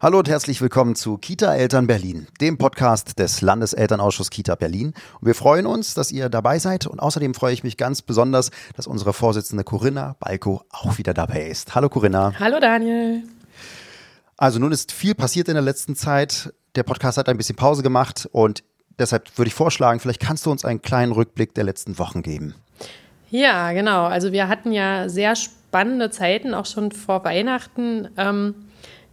Hallo 0.00 0.20
und 0.20 0.28
herzlich 0.28 0.60
willkommen 0.60 0.94
zu 0.94 1.18
Kita 1.18 1.56
Eltern 1.56 1.88
Berlin, 1.88 2.28
dem 2.40 2.56
Podcast 2.56 3.18
des 3.18 3.40
Landeselternausschuss 3.40 4.30
Kita 4.30 4.54
Berlin. 4.54 4.94
Und 5.20 5.26
wir 5.26 5.34
freuen 5.34 5.66
uns, 5.66 5.94
dass 5.94 6.12
ihr 6.12 6.28
dabei 6.28 6.60
seid 6.60 6.86
und 6.86 7.00
außerdem 7.00 7.34
freue 7.34 7.52
ich 7.52 7.64
mich 7.64 7.76
ganz 7.76 8.02
besonders, 8.02 8.52
dass 8.76 8.86
unsere 8.86 9.12
Vorsitzende 9.12 9.64
Corinna 9.64 10.14
Balko 10.20 10.62
auch 10.70 10.98
wieder 10.98 11.14
dabei 11.14 11.48
ist. 11.48 11.74
Hallo 11.74 11.88
Corinna. 11.88 12.32
Hallo 12.38 12.60
Daniel. 12.60 13.24
Also 14.36 14.60
nun 14.60 14.70
ist 14.70 14.92
viel 14.92 15.16
passiert 15.16 15.48
in 15.48 15.54
der 15.54 15.64
letzten 15.64 15.96
Zeit. 15.96 16.54
Der 16.76 16.84
Podcast 16.84 17.18
hat 17.18 17.28
ein 17.28 17.36
bisschen 17.36 17.56
Pause 17.56 17.82
gemacht 17.82 18.28
und 18.30 18.62
deshalb 19.00 19.36
würde 19.36 19.48
ich 19.48 19.54
vorschlagen, 19.54 19.98
vielleicht 19.98 20.20
kannst 20.20 20.46
du 20.46 20.52
uns 20.52 20.64
einen 20.64 20.80
kleinen 20.80 21.10
Rückblick 21.10 21.54
der 21.54 21.64
letzten 21.64 21.98
Wochen 21.98 22.22
geben. 22.22 22.54
Ja, 23.30 23.72
genau. 23.72 24.04
Also 24.04 24.30
wir 24.30 24.46
hatten 24.46 24.70
ja 24.70 25.08
sehr 25.08 25.34
spannende 25.34 26.12
Zeiten, 26.12 26.54
auch 26.54 26.66
schon 26.66 26.92
vor 26.92 27.24
Weihnachten. 27.24 28.10
Ähm 28.16 28.54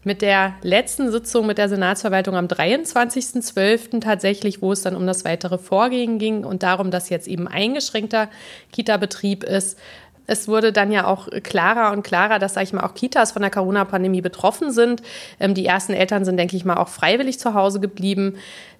mit 0.06 0.22
der 0.22 0.54
letzten 0.62 1.12
Sitzung 1.12 1.48
mit 1.48 1.58
der 1.58 1.68
Senatsverwaltung 1.68 2.36
am 2.36 2.46
23.12. 2.46 4.00
tatsächlich, 4.02 4.62
wo 4.62 4.72
es 4.72 4.84
dann 4.84 4.96
um 4.96 5.08
das 5.08 5.26
weitere 5.26 5.58
Vorgehen 5.58 6.20
ging 6.20 6.46
und 6.46 6.64
darum, 6.64 6.92
dass 6.92 7.10
jetzt 7.10 7.28
eben 7.28 7.48
eingeschränkter 7.48 8.30
Kita-Betrieb 8.72 9.44
ist. 9.44 9.80
Es 10.28 10.48
wurde 10.48 10.72
dann 10.72 10.92
ja 10.92 11.06
auch 11.06 11.28
klarer 11.44 11.92
und 11.92 12.04
klarer, 12.04 12.40
dass, 12.40 12.54
sage 12.54 12.66
ich 12.66 12.74
mal, 12.74 12.84
auch 12.84 12.94
Kitas 12.94 13.32
von 13.32 13.42
der 13.42 13.52
Corona-Pandemie 13.52 14.22
betroffen 14.22 14.72
sind. 14.72 15.02
Ähm, 15.40 15.54
die 15.54 15.66
ersten 15.66 15.94
Eltern 15.94 16.24
sind, 16.24 16.38
denke 16.38 16.56
ich 16.56 16.66
mal, 16.66 16.78
auch 16.78 16.88
freiwillig 16.88 17.40
zu 17.40 17.54
Hause 17.54 17.80
geblieben. 17.80 18.36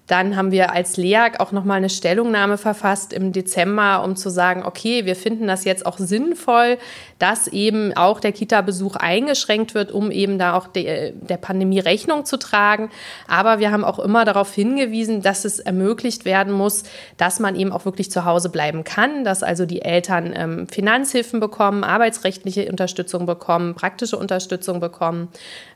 Dann 0.06 0.36
haben 0.36 0.52
wir 0.52 0.72
als 0.72 0.96
LEAG 0.96 1.40
auch 1.40 1.50
nochmal 1.50 1.78
eine 1.78 1.90
Stellungnahme 1.90 2.58
verfasst 2.58 3.12
im 3.12 3.32
Dezember, 3.32 4.04
um 4.04 4.14
zu 4.14 4.30
sagen, 4.30 4.62
okay, 4.64 5.04
wir 5.04 5.16
finden 5.16 5.48
das 5.48 5.64
jetzt 5.64 5.84
auch 5.84 5.98
sinnvoll, 5.98 6.78
dass 7.18 7.48
eben 7.48 7.96
auch 7.96 8.20
der 8.20 8.32
Kita-Besuch 8.32 8.96
eingeschränkt 8.96 9.74
wird, 9.74 9.90
um 9.90 10.10
eben 10.10 10.38
da 10.38 10.54
auch 10.54 10.68
de, 10.68 11.12
der 11.12 11.38
Pandemie 11.38 11.80
Rechnung 11.80 12.24
zu 12.24 12.36
tragen. 12.36 12.90
Aber 13.26 13.58
wir 13.58 13.72
haben 13.72 13.84
auch 13.84 13.98
immer 13.98 14.24
darauf 14.24 14.52
hingewiesen, 14.54 15.22
dass 15.22 15.44
es 15.44 15.58
ermöglicht 15.58 16.24
werden 16.24 16.52
muss, 16.52 16.84
dass 17.16 17.40
man 17.40 17.56
eben 17.56 17.72
auch 17.72 17.84
wirklich 17.84 18.10
zu 18.10 18.24
Hause 18.24 18.48
bleiben 18.48 18.84
kann, 18.84 19.24
dass 19.24 19.42
also 19.42 19.66
die 19.66 19.82
Eltern 19.82 20.32
ähm, 20.36 20.68
Finanzhilfen 20.68 21.40
bekommen, 21.40 21.82
arbeitsrechtliche 21.82 22.70
Unterstützung 22.70 23.26
bekommen, 23.26 23.74
praktische 23.74 24.18
Unterstützung 24.18 24.78
bekommen, 24.78 25.28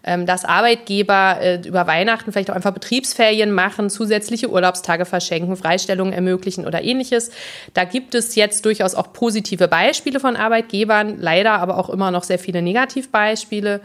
ähm, 0.05 0.27
dass 0.27 0.45
Arbeitgeber 0.45 1.39
äh, 1.41 1.61
über 1.67 1.87
Weihnachten 1.87 2.33
vielleicht 2.33 2.51
auch 2.51 2.57
einfach 2.57 2.73
Betriebsferien 2.73 3.51
machen, 3.51 3.91
zusätzliche 4.21 4.51
Urlaubstage 4.51 5.05
verschenken, 5.05 5.57
Freistellungen 5.57 6.13
ermöglichen 6.13 6.67
oder 6.67 6.83
ähnliches. 6.83 7.31
Da 7.75 7.85
gibt 7.85 8.15
es 8.15 8.35
jetzt 8.35 8.65
durchaus 8.65 8.95
auch 8.95 9.13
positive 9.13 9.67
Beispiele 9.67 10.21
von 10.21 10.37
Arbeitgebern, 10.37 11.19
leider 11.19 11.53
aber 11.53 11.79
auch 11.79 11.89
immer 11.89 12.11
noch 12.11 12.25
sehr 12.25 12.39
viele 12.39 12.63
Negativbeispiele. 12.63 13.81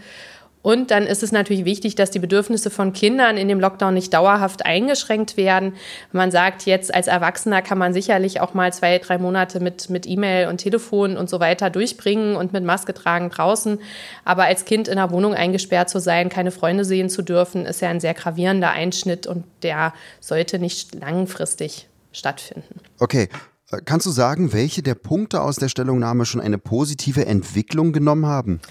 Und 0.65 0.89
dann 0.89 1.03
ist 1.03 1.21
es 1.21 1.31
natürlich 1.31 1.63
wichtig, 1.63 1.93
dass 1.93 2.09
die 2.09 2.17
Bedürfnisse 2.17 2.71
von 2.71 2.91
Kindern 2.91 3.37
in 3.37 3.47
dem 3.47 3.59
Lockdown 3.59 3.93
nicht 3.93 4.11
dauerhaft 4.11 4.65
eingeschränkt 4.65 5.37
werden. 5.37 5.75
Man 6.11 6.31
sagt 6.31 6.65
jetzt, 6.65 6.91
als 6.91 7.05
Erwachsener 7.05 7.61
kann 7.61 7.77
man 7.77 7.93
sicherlich 7.93 8.41
auch 8.41 8.55
mal 8.55 8.73
zwei, 8.73 8.97
drei 8.97 9.19
Monate 9.19 9.59
mit, 9.59 9.91
mit 9.91 10.07
E-Mail 10.07 10.47
und 10.47 10.57
Telefon 10.57 11.17
und 11.17 11.29
so 11.29 11.39
weiter 11.39 11.69
durchbringen 11.69 12.35
und 12.35 12.51
mit 12.51 12.63
Maske 12.63 12.95
tragen 12.95 13.29
draußen. 13.29 13.77
Aber 14.23 14.45
als 14.45 14.65
Kind 14.65 14.87
in 14.87 14.95
der 14.95 15.11
Wohnung 15.11 15.35
eingesperrt 15.35 15.87
zu 15.87 15.99
sein, 15.99 16.29
keine 16.29 16.49
Freunde 16.49 16.83
sehen 16.83 17.11
zu 17.11 17.21
dürfen, 17.21 17.67
ist 17.67 17.81
ja 17.81 17.89
ein 17.89 17.99
sehr 17.99 18.15
gravierender 18.15 18.71
Einschnitt 18.71 19.27
und 19.27 19.43
der 19.61 19.93
sollte 20.19 20.57
nicht 20.57 20.95
langfristig 20.95 21.87
stattfinden. 22.11 22.79
Okay. 22.97 23.29
Kannst 23.85 24.07
du 24.07 24.11
sagen, 24.11 24.51
welche 24.51 24.81
der 24.81 24.95
Punkte 24.95 25.41
aus 25.41 25.57
der 25.57 25.69
Stellungnahme 25.69 26.25
schon 26.25 26.41
eine 26.41 26.57
positive 26.57 27.27
Entwicklung 27.27 27.93
genommen 27.93 28.25
haben? 28.25 28.61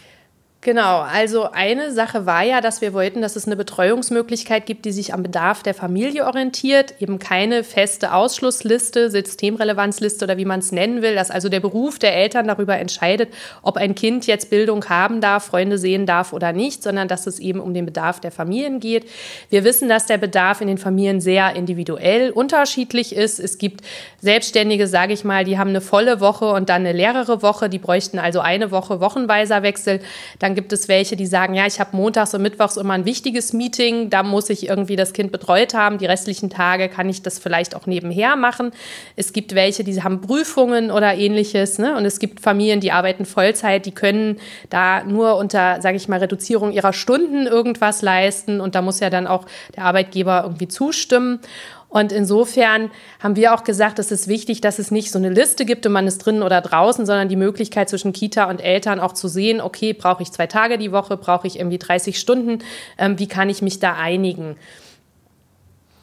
Genau, 0.65 1.01
also 1.01 1.51
eine 1.51 1.93
Sache 1.93 2.25
war 2.25 2.43
ja, 2.43 2.63
dass 2.63 2.81
wir 2.81 2.95
wollten, 2.95 3.21
dass 3.21 3.37
es 3.37 3.45
eine 3.47 3.55
Betreuungsmöglichkeit 3.55 4.65
gibt, 4.65 4.87
die 4.87 4.93
sich 4.93 5.13
am 5.13 5.23
Bedarf 5.23 5.63
der 5.63 5.75
Familie 5.75 6.25
orientiert, 6.25 6.95
eben 7.01 7.19
keine 7.19 7.65
feste 7.65 8.15
Ausschlussliste, 8.15 9.11
Systemrelevanzliste 9.11 10.25
oder 10.25 10.39
wie 10.39 10.47
man 10.47 10.61
es 10.61 10.73
nennen 10.73 11.03
will, 11.03 11.17
dass 11.17 11.31
also 11.31 11.51
der 11.51 11.61
Beruf 11.61 11.99
der 11.99 12.17
Eltern 12.17 12.49
darüber 12.49 12.79
entscheidet, 12.79 13.29
ob 13.61 13.77
ein 13.77 13.95
Kind 13.95 14.27
jetzt 14.27 14.49
Bildung 14.49 14.87
haben 14.89 15.21
darf, 15.21 15.45
Freunde 15.45 15.77
sehen 15.77 16.07
darf 16.07 16.33
oder 16.33 16.55
nicht, 16.55 16.83
sondern 16.83 17.09
dass 17.09 17.27
es 17.27 17.41
eben 17.41 17.61
um 17.61 17.75
den 17.75 17.85
Bedarf 17.85 18.21
der 18.21 18.31
Familien 18.31 18.81
geht. 18.81 19.05
Wir 19.51 19.65
wissen, 19.65 19.91
dass 19.91 20.07
der 20.07 20.17
Bedarf 20.17 20.63
in 20.63 20.69
den 20.69 20.79
Familien 20.79 21.21
sehr 21.21 21.55
individuell 21.57 22.31
unterschiedlich 22.31 23.15
ist. 23.15 23.39
Es 23.39 23.59
gibt 23.59 23.83
Selbstständige, 24.23 24.87
sage 24.87 25.13
ich 25.13 25.25
mal, 25.25 25.45
die 25.45 25.59
haben 25.59 25.69
eine 25.69 25.83
volle 25.83 26.21
Woche 26.21 26.47
und 26.47 26.71
dann 26.71 26.87
eine 26.87 26.93
leerere 26.93 27.43
Woche, 27.43 27.69
die 27.69 27.79
bräuchten 27.79 28.19
also 28.19 28.41
eine 28.41 28.71
Woche 28.71 29.03
wochenweiser 29.03 29.63
Wechsel. 29.63 30.01
Gibt 30.55 30.73
es 30.73 30.89
welche, 30.89 31.17
die 31.17 31.27
sagen, 31.27 31.55
ja, 31.55 31.67
ich 31.67 31.81
habe 31.81 31.97
montags 31.97 32.35
und 32.35 32.43
mittwochs 32.43 32.77
immer 32.77 32.95
ein 32.95 33.05
wichtiges 33.05 33.53
Meeting, 33.53 34.11
da 34.11 34.23
muss 34.23 34.51
ich 34.51 34.69
irgendwie 34.69 34.97
das 34.97 35.13
Kind 35.13 35.33
betreut 35.33 35.75
haben. 35.75 35.99
Die 35.99 36.07
restlichen 36.07 36.51
Tage 36.51 36.89
kann 36.89 37.09
ich 37.09 37.23
das 37.23 37.39
vielleicht 37.39 37.75
auch 37.75 37.87
nebenher 37.87 38.37
machen. 38.37 38.73
Es 39.17 39.33
gibt 39.33 39.55
welche, 39.55 39.85
die 39.85 40.03
haben 40.03 40.21
Prüfungen 40.21 40.91
oder 40.91 41.15
ähnliches. 41.15 41.79
Ne? 41.79 41.97
Und 41.97 42.05
es 42.05 42.19
gibt 42.19 42.41
Familien, 42.41 42.81
die 42.81 42.93
arbeiten 42.93 43.25
Vollzeit, 43.25 43.87
die 43.87 43.93
können 43.93 44.39
da 44.71 45.05
nur 45.05 45.37
unter, 45.37 45.81
sage 45.81 45.97
ich 45.97 46.09
mal, 46.09 46.19
Reduzierung 46.19 46.73
ihrer 46.73 46.93
Stunden 46.93 47.47
irgendwas 47.47 48.03
leisten. 48.03 48.61
Und 48.61 48.75
da 48.75 48.83
muss 48.83 49.01
ja 49.01 49.11
dann 49.11 49.27
auch 49.27 49.47
der 49.77 49.85
Arbeitgeber 49.85 50.43
irgendwie 50.45 50.69
zustimmen. 50.69 51.41
Und 51.95 52.11
insofern 52.11 52.91
haben 53.21 53.37
wir 53.37 53.55
auch 53.55 53.63
gesagt, 53.63 54.01
es 54.01 54.11
ist 54.11 54.27
wichtig, 54.27 54.61
dass 54.61 54.81
es 54.81 54.91
nicht 54.91 55.13
so 55.13 55.19
eine 55.21 55.29
Liste 55.29 55.65
gibt 55.65 55.87
und 55.87 55.93
man 55.93 56.09
ist 56.09 56.19
drinnen 56.19 56.43
oder 56.43 56.61
draußen, 56.61 57.07
sondern 57.07 57.29
die 57.29 57.37
Möglichkeit 57.37 57.89
zwischen 57.89 58.13
Kita 58.13 58.51
und 58.51 58.61
Eltern 58.61 58.99
auch 58.99 59.13
zu 59.13 59.29
sehen, 59.29 59.61
okay, 59.61 59.93
brauche 59.93 60.21
ich 60.21 60.33
zwei 60.33 60.49
Tage 60.49 60.77
die 60.77 60.91
Woche, 60.91 61.17
brauche 61.17 61.47
ich 61.47 61.57
irgendwie 61.57 61.79
30 61.79 62.19
Stunden, 62.19 62.65
ähm, 62.99 63.21
wie 63.21 63.29
kann 63.29 63.49
ich 63.49 63.63
mich 63.63 63.79
da 63.79 63.95
einigen? 63.95 64.57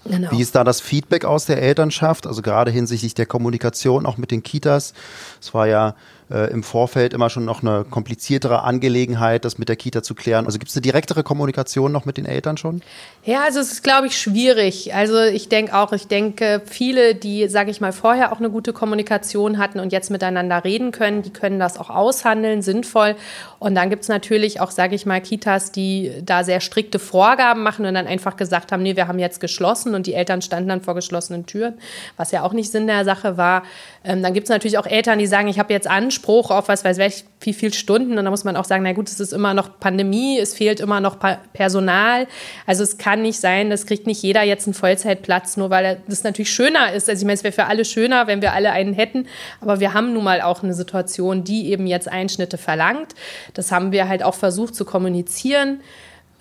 Genau. 0.06 0.31
Wie 0.31 0.41
ist 0.41 0.56
da 0.56 0.63
das 0.63 0.79
Feedback 0.79 1.25
aus 1.25 1.46
der 1.46 1.62
Elternschaft, 1.62 2.25
also 2.25 2.41
gerade 2.41 2.72
hinsichtlich 2.72 3.13
der 3.13 3.25
Kommunikation 3.25 4.06
auch 4.06 4.16
mit 4.16 4.31
den 4.31 4.44
Kitas? 4.44 4.94
Es 5.41 5.53
war 5.53 5.68
ja 5.68 5.96
äh, 6.31 6.47
im 6.47 6.64
Vorfeld 6.64 7.14
immer 7.14 7.30
schon 7.30 7.46
noch 7.46 7.62
eine 7.62 7.86
kompliziertere 7.90 8.64
Angelegenheit, 8.64 9.46
das 9.46 9.58
mit 9.58 9.69
der 9.69 9.75
Kita 9.75 10.03
zu 10.03 10.16
klären. 10.16 10.46
Also 10.46 10.59
gibt 10.59 10.69
es 10.69 10.75
eine 10.75 10.81
direktere 10.81 11.24
Kommunikation 11.24 11.92
noch 11.92 12.06
mit 12.06 12.18
den 12.18 12.25
Eltern 12.25 12.58
schon? 12.58 12.81
Ja, 13.24 13.44
also 13.44 13.59
es 13.59 13.72
ist, 13.72 13.84
glaube 13.84 14.08
ich, 14.08 14.18
schwierig. 14.18 14.94
Also 14.96 15.20
ich 15.22 15.50
denke 15.50 15.75
auch, 15.75 15.94
ich 15.94 16.08
denke, 16.08 16.62
viele, 16.66 17.16
die, 17.16 17.47
sage 17.47 17.70
ich 17.72 17.81
mal, 17.81 17.94
vorher 17.94 18.31
auch 18.31 18.40
eine 18.40 18.50
gute 18.50 18.74
Kommunikation 18.74 19.58
hatten 19.58 19.80
und 19.80 19.91
jetzt 19.91 20.09
miteinander 20.09 20.64
reden 20.64 20.91
können, 20.91 21.22
die 21.22 21.31
können 21.31 21.59
das 21.59 21.78
auch 21.78 21.90
aushandeln, 21.90 22.62
sinnvoll. 22.62 23.16
Und 23.59 23.75
dann 23.75 23.90
gibt 23.90 24.03
es 24.03 24.09
natürlich 24.09 24.59
auch, 24.59 24.72
sage 24.72 24.96
ich 24.96 25.06
mal, 25.06 25.22
Kitas, 25.22 25.72
die 25.72 26.12
da 26.24 26.44
sehr 26.44 26.62
strikte 26.62 26.97
Vorgaben 26.97 27.62
machen 27.62 27.86
und 27.86 27.94
dann 27.94 28.08
einfach 28.08 28.38
gesagt 28.38 28.72
haben, 28.72 28.81
nee, 28.81 28.96
wir 28.96 29.08
haben 29.08 29.20
jetzt 29.20 29.40
geschlossen 29.40 29.94
und 29.94 30.08
die 30.08 30.14
Eltern 30.14 30.41
standen 30.41 30.70
dann 30.70 30.81
vor 30.81 30.96
geschlossenen 30.96 31.46
Türen, 31.46 31.75
was 32.18 32.31
ja 32.31 32.44
auch 32.44 32.53
nicht 32.53 32.72
Sinn 32.72 32.88
der 32.88 33.06
Sache 33.06 33.38
war. 33.38 33.64
Ähm, 34.03 34.24
dann 34.24 34.34
gibt 34.34 34.46
es 34.46 34.50
natürlich 34.50 34.78
auch 34.78 34.88
Eltern, 34.88 35.20
die 35.20 35.28
sagen, 35.28 35.47
ich 35.47 35.59
habe 35.59 35.74
jetzt 35.74 35.88
Anspruch 35.88 36.21
auf 36.28 36.68
was 36.68 36.84
weiß 36.84 36.98
ich, 37.00 37.26
wie 37.42 37.54
viele 37.54 37.74
Stunden. 37.74 38.18
Und 38.18 38.26
da 38.26 38.32
muss 38.32 38.44
man 38.44 38.56
auch 38.56 38.66
sagen, 38.66 38.84
na 38.84 38.94
gut, 38.94 39.09
es 39.09 39.20
ist 39.20 39.34
immer 39.34 39.54
noch 39.54 39.80
Pandemie, 39.80 40.40
es 40.40 40.54
fehlt 40.54 40.80
immer 40.80 41.00
noch 41.00 41.18
Personal. 41.54 42.28
Also 42.66 42.84
es 42.84 42.98
kann 42.98 43.22
nicht 43.22 43.40
sein, 43.40 43.70
das 43.70 43.86
kriegt 43.86 44.08
nicht 44.08 44.22
jeder 44.22 44.44
jetzt 44.44 44.68
einen 44.68 44.74
Vollzeitplatz, 44.74 45.58
nur 45.58 45.70
weil 45.70 46.02
das 46.08 46.24
natürlich 46.24 46.52
schöner 46.52 46.94
ist. 46.94 47.09
Also 47.09 47.22
ich 47.22 47.26
meine, 47.26 47.36
es 47.36 47.44
wäre 47.44 47.54
für 47.54 47.66
alle 47.66 47.86
schöner, 47.86 48.28
wenn 48.28 48.42
wir 48.42 48.54
alle 48.54 48.72
einen 48.72 48.94
hätten. 48.94 49.28
Aber 49.59 49.80
wir 49.80 49.94
haben 49.94 50.14
nun 50.14 50.24
mal 50.24 50.42
auch 50.42 50.64
eine 50.64 50.74
Situation, 50.74 51.44
die 51.44 51.70
eben 51.70 51.88
jetzt 51.88 52.08
Einschnitte 52.08 52.58
verlangt. 52.58 53.16
Das 53.53 53.72
haben 53.72 53.92
wir 53.92 54.08
halt 54.08 54.24
auch 54.24 54.36
versucht 54.36 54.76
zu 54.76 54.86
kommunizieren, 54.86 55.82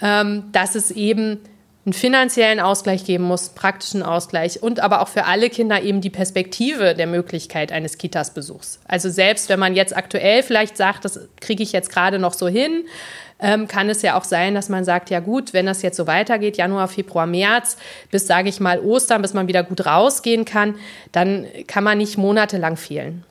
ähm, 0.03 0.45
dass 0.53 0.75
es 0.75 0.91
eben 0.91 1.41
einen 1.91 1.93
finanziellen 1.93 2.61
Ausgleich 2.61 3.05
geben 3.05 3.25
muss, 3.25 3.49
praktischen 3.49 4.05
Ausgleich 4.05 4.63
und 4.63 4.79
aber 4.79 5.03
auch 5.03 5.09
für 5.09 5.25
alle 5.25 5.51
Kinder 5.51 5.83
eben 5.83 6.01
die 6.01 6.11
Perspektive 6.11 6.95
der 6.95 7.09
Möglichkeit 7.09 7.73
eines 7.73 7.99
Kitas-Besuchs. 7.99 8.79
Also 8.87 9.11
selbst 9.11 9.49
wenn 9.49 9.59
man 9.59 9.75
jetzt 9.75 9.97
aktuell 9.97 10.45
vielleicht 10.45 10.77
sagt, 10.77 11.05
das 11.05 11.19
kriege 11.41 11.65
ich 11.65 11.73
jetzt 11.73 11.91
gerade 11.91 12.21
noch 12.21 12.33
so 12.33 12.47
hin, 12.47 12.85
ähm, 13.41 13.67
kann 13.67 13.91
es 13.91 14.03
ja 14.03 14.17
auch 14.17 14.23
sein, 14.23 14.55
dass 14.55 14.69
man 14.69 14.85
sagt, 14.85 15.11
ja 15.11 15.19
gut, 15.19 15.53
wenn 15.53 15.67
das 15.67 15.83
jetzt 15.83 15.97
so 15.97 16.07
weitergeht, 16.07 16.57
Januar, 16.57 16.87
Februar, 16.87 17.27
März, 17.27 17.77
bis, 18.13 18.29
sage 18.29 18.49
ich 18.49 18.61
mal, 18.61 18.79
Ostern, 18.79 19.21
bis 19.21 19.35
man 19.35 19.49
wieder 19.49 19.65
gut 19.65 19.85
rausgehen 19.85 20.45
kann, 20.45 20.77
dann 21.11 21.47
kann 21.67 21.83
man 21.83 21.99
nicht 21.99 22.19
monatelang 22.19 22.77
fehlen 22.77 23.25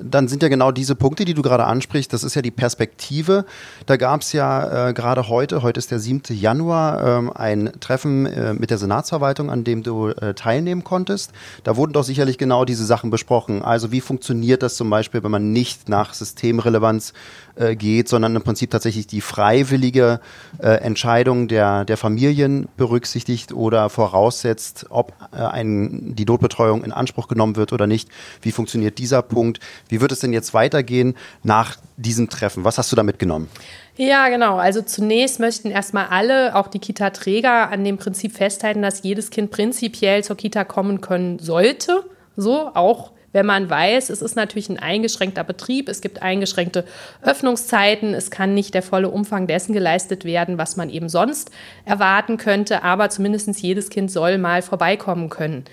dann 0.00 0.28
sind 0.28 0.42
ja 0.42 0.48
genau 0.48 0.72
diese 0.72 0.94
Punkte, 0.94 1.24
die 1.24 1.34
du 1.34 1.42
gerade 1.42 1.64
ansprichst, 1.64 2.12
das 2.12 2.24
ist 2.24 2.34
ja 2.34 2.42
die 2.42 2.50
Perspektive. 2.50 3.44
Da 3.86 3.96
gab 3.96 4.22
es 4.22 4.32
ja 4.32 4.88
äh, 4.88 4.92
gerade 4.92 5.28
heute, 5.28 5.62
heute 5.62 5.78
ist 5.78 5.90
der 5.90 5.98
7. 5.98 6.22
Januar, 6.30 7.18
ähm, 7.18 7.32
ein 7.34 7.72
Treffen 7.80 8.26
äh, 8.26 8.54
mit 8.54 8.70
der 8.70 8.78
Senatsverwaltung, 8.78 9.50
an 9.50 9.64
dem 9.64 9.82
du 9.82 10.08
äh, 10.08 10.34
teilnehmen 10.34 10.84
konntest. 10.84 11.32
Da 11.64 11.76
wurden 11.76 11.92
doch 11.92 12.04
sicherlich 12.04 12.38
genau 12.38 12.64
diese 12.64 12.84
Sachen 12.84 13.10
besprochen. 13.10 13.62
Also 13.62 13.92
wie 13.92 14.00
funktioniert 14.00 14.62
das 14.62 14.76
zum 14.76 14.88
Beispiel, 14.88 15.22
wenn 15.22 15.30
man 15.30 15.52
nicht 15.52 15.88
nach 15.88 16.14
Systemrelevanz 16.14 17.12
äh, 17.54 17.76
geht, 17.76 18.08
sondern 18.08 18.34
im 18.34 18.42
Prinzip 18.42 18.70
tatsächlich 18.70 19.06
die 19.06 19.20
freiwillige 19.20 20.20
äh, 20.58 20.68
Entscheidung 20.68 21.48
der, 21.48 21.84
der 21.84 21.98
Familien 21.98 22.68
berücksichtigt 22.76 23.52
oder 23.52 23.90
voraussetzt, 23.90 24.86
ob 24.88 25.12
äh, 25.32 25.36
ein, 25.36 26.14
die 26.14 26.24
Notbetreuung 26.24 26.82
in 26.82 26.92
Anspruch 26.92 27.28
genommen 27.28 27.56
wird 27.56 27.72
oder 27.74 27.86
nicht. 27.86 28.08
Wie 28.40 28.52
funktioniert 28.52 28.98
dieser 28.98 29.20
Punkt? 29.20 29.60
Wie 29.88 30.00
wird 30.00 30.12
es 30.12 30.20
denn 30.20 30.32
jetzt 30.32 30.54
weitergehen 30.54 31.16
nach 31.42 31.76
diesem 31.96 32.28
Treffen? 32.28 32.64
Was 32.64 32.78
hast 32.78 32.90
du 32.92 32.96
da 32.96 33.02
mitgenommen? 33.02 33.48
Ja, 33.96 34.28
genau. 34.28 34.56
Also 34.56 34.80
zunächst 34.82 35.38
möchten 35.38 35.70
erstmal 35.70 36.06
alle, 36.06 36.56
auch 36.56 36.68
die 36.68 36.78
Kita-Träger, 36.78 37.70
an 37.70 37.84
dem 37.84 37.98
Prinzip 37.98 38.32
festhalten, 38.32 38.80
dass 38.80 39.02
jedes 39.02 39.30
Kind 39.30 39.50
prinzipiell 39.50 40.24
zur 40.24 40.36
Kita 40.36 40.64
kommen 40.64 41.00
können 41.00 41.38
sollte. 41.38 42.04
So, 42.36 42.70
auch 42.74 43.12
wenn 43.32 43.46
man 43.46 43.68
weiß, 43.68 44.10
es 44.10 44.22
ist 44.22 44.36
natürlich 44.36 44.68
ein 44.68 44.78
eingeschränkter 44.78 45.44
Betrieb, 45.44 45.88
es 45.88 46.00
gibt 46.00 46.22
eingeschränkte 46.22 46.84
Öffnungszeiten, 47.22 48.14
es 48.14 48.30
kann 48.30 48.54
nicht 48.54 48.74
der 48.74 48.82
volle 48.82 49.08
Umfang 49.08 49.46
dessen 49.46 49.72
geleistet 49.72 50.24
werden, 50.24 50.58
was 50.58 50.76
man 50.76 50.90
eben 50.90 51.08
sonst 51.08 51.50
erwarten 51.84 52.36
könnte, 52.36 52.82
aber 52.82 53.10
zumindest 53.10 53.60
jedes 53.60 53.90
Kind 53.90 54.10
soll 54.10 54.38
mal 54.38 54.62
vorbeikommen 54.62 55.28
können. 55.28 55.64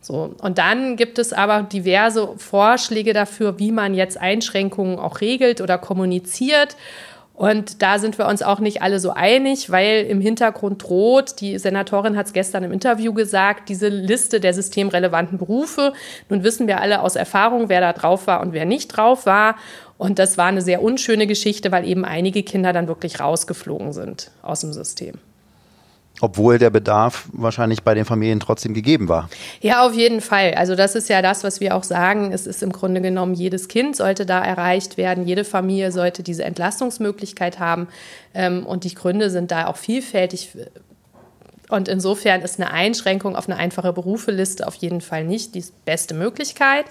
So. 0.00 0.34
Und 0.40 0.58
dann 0.58 0.96
gibt 0.96 1.18
es 1.18 1.32
aber 1.32 1.62
diverse 1.64 2.28
Vorschläge 2.36 3.12
dafür, 3.12 3.58
wie 3.58 3.72
man 3.72 3.94
jetzt 3.94 4.20
Einschränkungen 4.20 4.98
auch 4.98 5.20
regelt 5.20 5.60
oder 5.60 5.78
kommuniziert. 5.78 6.76
Und 7.36 7.82
da 7.82 7.98
sind 7.98 8.16
wir 8.16 8.26
uns 8.26 8.42
auch 8.42 8.60
nicht 8.60 8.80
alle 8.80 8.98
so 8.98 9.10
einig, 9.10 9.70
weil 9.70 10.06
im 10.06 10.22
Hintergrund 10.22 10.82
droht, 10.82 11.42
die 11.42 11.58
Senatorin 11.58 12.16
hat 12.16 12.26
es 12.26 12.32
gestern 12.32 12.64
im 12.64 12.72
Interview 12.72 13.12
gesagt, 13.12 13.68
diese 13.68 13.88
Liste 13.88 14.40
der 14.40 14.54
systemrelevanten 14.54 15.36
Berufe. 15.36 15.92
Nun 16.30 16.44
wissen 16.44 16.66
wir 16.66 16.80
alle 16.80 17.02
aus 17.02 17.14
Erfahrung, 17.14 17.68
wer 17.68 17.82
da 17.82 17.92
drauf 17.92 18.26
war 18.26 18.40
und 18.40 18.54
wer 18.54 18.64
nicht 18.64 18.88
drauf 18.88 19.26
war. 19.26 19.56
Und 19.98 20.18
das 20.18 20.38
war 20.38 20.46
eine 20.46 20.62
sehr 20.62 20.82
unschöne 20.82 21.26
Geschichte, 21.26 21.70
weil 21.72 21.86
eben 21.86 22.06
einige 22.06 22.42
Kinder 22.42 22.72
dann 22.72 22.88
wirklich 22.88 23.20
rausgeflogen 23.20 23.92
sind 23.92 24.30
aus 24.40 24.60
dem 24.60 24.72
System. 24.72 25.18
Obwohl 26.20 26.58
der 26.58 26.70
Bedarf 26.70 27.28
wahrscheinlich 27.32 27.82
bei 27.82 27.94
den 27.94 28.06
Familien 28.06 28.40
trotzdem 28.40 28.72
gegeben 28.72 29.08
war. 29.08 29.28
Ja, 29.60 29.86
auf 29.86 29.92
jeden 29.92 30.20
Fall. 30.22 30.54
Also 30.54 30.74
das 30.74 30.94
ist 30.94 31.10
ja 31.10 31.20
das, 31.20 31.44
was 31.44 31.60
wir 31.60 31.76
auch 31.76 31.84
sagen. 31.84 32.32
Es 32.32 32.46
ist 32.46 32.62
im 32.62 32.72
Grunde 32.72 33.02
genommen, 33.02 33.34
jedes 33.34 33.68
Kind 33.68 33.96
sollte 33.96 34.24
da 34.24 34.42
erreicht 34.42 34.96
werden. 34.96 35.26
Jede 35.26 35.44
Familie 35.44 35.92
sollte 35.92 36.22
diese 36.22 36.44
Entlastungsmöglichkeit 36.44 37.58
haben. 37.58 37.88
Ähm, 38.32 38.64
und 38.64 38.84
die 38.84 38.94
Gründe 38.94 39.28
sind 39.28 39.50
da 39.50 39.66
auch 39.66 39.76
vielfältig. 39.76 40.56
Und 41.68 41.88
insofern 41.88 42.42
ist 42.42 42.60
eine 42.60 42.70
Einschränkung 42.70 43.36
auf 43.36 43.48
eine 43.48 43.58
einfache 43.58 43.92
Berufeliste 43.92 44.66
auf 44.66 44.76
jeden 44.76 45.00
Fall 45.00 45.24
nicht 45.24 45.54
die 45.54 45.64
beste 45.84 46.14
Möglichkeit. 46.14 46.86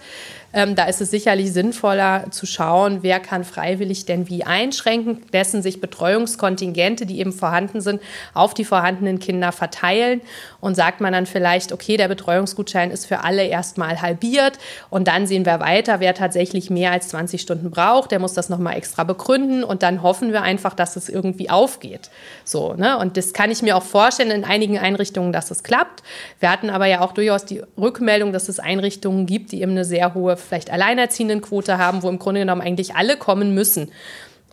Ähm, 0.56 0.74
da 0.74 0.86
ist 0.86 1.02
es 1.02 1.12
sicherlich 1.12 1.52
sinnvoller 1.52 2.32
zu 2.32 2.46
schauen, 2.46 3.00
wer 3.02 3.20
kann 3.20 3.44
freiwillig 3.44 4.06
denn 4.06 4.30
wie 4.30 4.46
einschränken, 4.46 5.22
dessen 5.34 5.62
sich 5.62 5.82
Betreuungskontingente, 5.82 7.06
die 7.06 7.20
eben 7.20 7.34
vorhanden 7.34 7.82
sind, 7.82 8.02
auf 8.34 8.54
die 8.54 8.64
vorhandenen 8.64 9.20
Kinder 9.20 9.52
verteilen. 9.52 10.22
Und 10.62 10.76
sagt 10.76 11.02
man 11.02 11.12
dann 11.12 11.26
vielleicht, 11.26 11.74
okay, 11.74 11.98
der 11.98 12.08
Betreuungsgutschein 12.08 12.90
ist 12.90 13.06
für 13.06 13.26
alle 13.26 13.44
erstmal 13.44 14.02
halbiert 14.02 14.58
und 14.90 15.10
dann 15.10 15.28
sehen 15.28 15.46
wir 15.46 15.60
weiter, 15.60 16.00
wer 16.00 16.14
tatsächlich 16.14 16.70
mehr 16.70 16.92
als 16.92 17.10
20 17.10 17.42
Stunden 17.42 17.70
braucht, 17.70 18.12
der 18.12 18.20
muss 18.20 18.34
das 18.34 18.48
nochmal 18.48 18.78
extra 18.78 19.04
begründen 19.04 19.66
und 19.66 19.84
dann 19.84 20.02
hoffen 20.02 20.32
wir 20.32 20.42
einfach, 20.42 20.74
dass 20.74 20.96
es 20.96 21.10
irgendwie 21.10 21.50
aufgeht. 21.50 22.10
So, 22.46 22.74
ne? 22.76 22.98
Und 22.98 23.18
das 23.18 23.34
kann 23.34 23.52
ich 23.52 23.62
mir 23.62 23.76
auch 23.76 23.84
vorstellen 23.84 24.32
in 24.32 24.46
einigen 24.46 24.80
Einrichtungen, 24.80 25.34
dass 25.34 25.52
es 25.52 25.64
klappt. 25.64 26.02
Wir 26.40 26.50
hatten 26.50 26.70
aber 26.70 26.86
ja 26.86 27.02
auch 27.02 27.12
durchaus 27.12 27.44
die 27.44 27.62
Rückmeldung, 27.78 28.32
dass 28.32 28.48
es 28.48 28.60
Einrichtungen 28.60 29.26
gibt, 29.26 29.52
die 29.52 29.62
eben 29.62 29.72
eine 29.72 29.84
sehr 29.84 30.14
hohe 30.14 30.38
vielleicht 30.46 30.72
Alleinerziehendenquote 30.72 31.78
haben, 31.78 32.04
wo 32.04 32.10
im 32.10 32.20
Grunde 32.20 32.42
genommen 32.42 32.62
eigentlich 32.62 32.96
alle 32.96 33.18
kommen 33.18 33.54
müssen. 33.54 33.92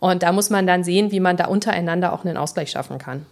Und 0.00 0.22
da 0.22 0.32
muss 0.32 0.50
man 0.50 0.66
dann 0.66 0.82
sehen, 0.82 1.12
wie 1.12 1.20
man 1.20 1.36
da 1.36 1.46
untereinander 1.46 2.12
auch 2.12 2.24
einen 2.24 2.36
Ausgleich 2.36 2.70
schaffen 2.70 2.98
kann. 2.98 3.24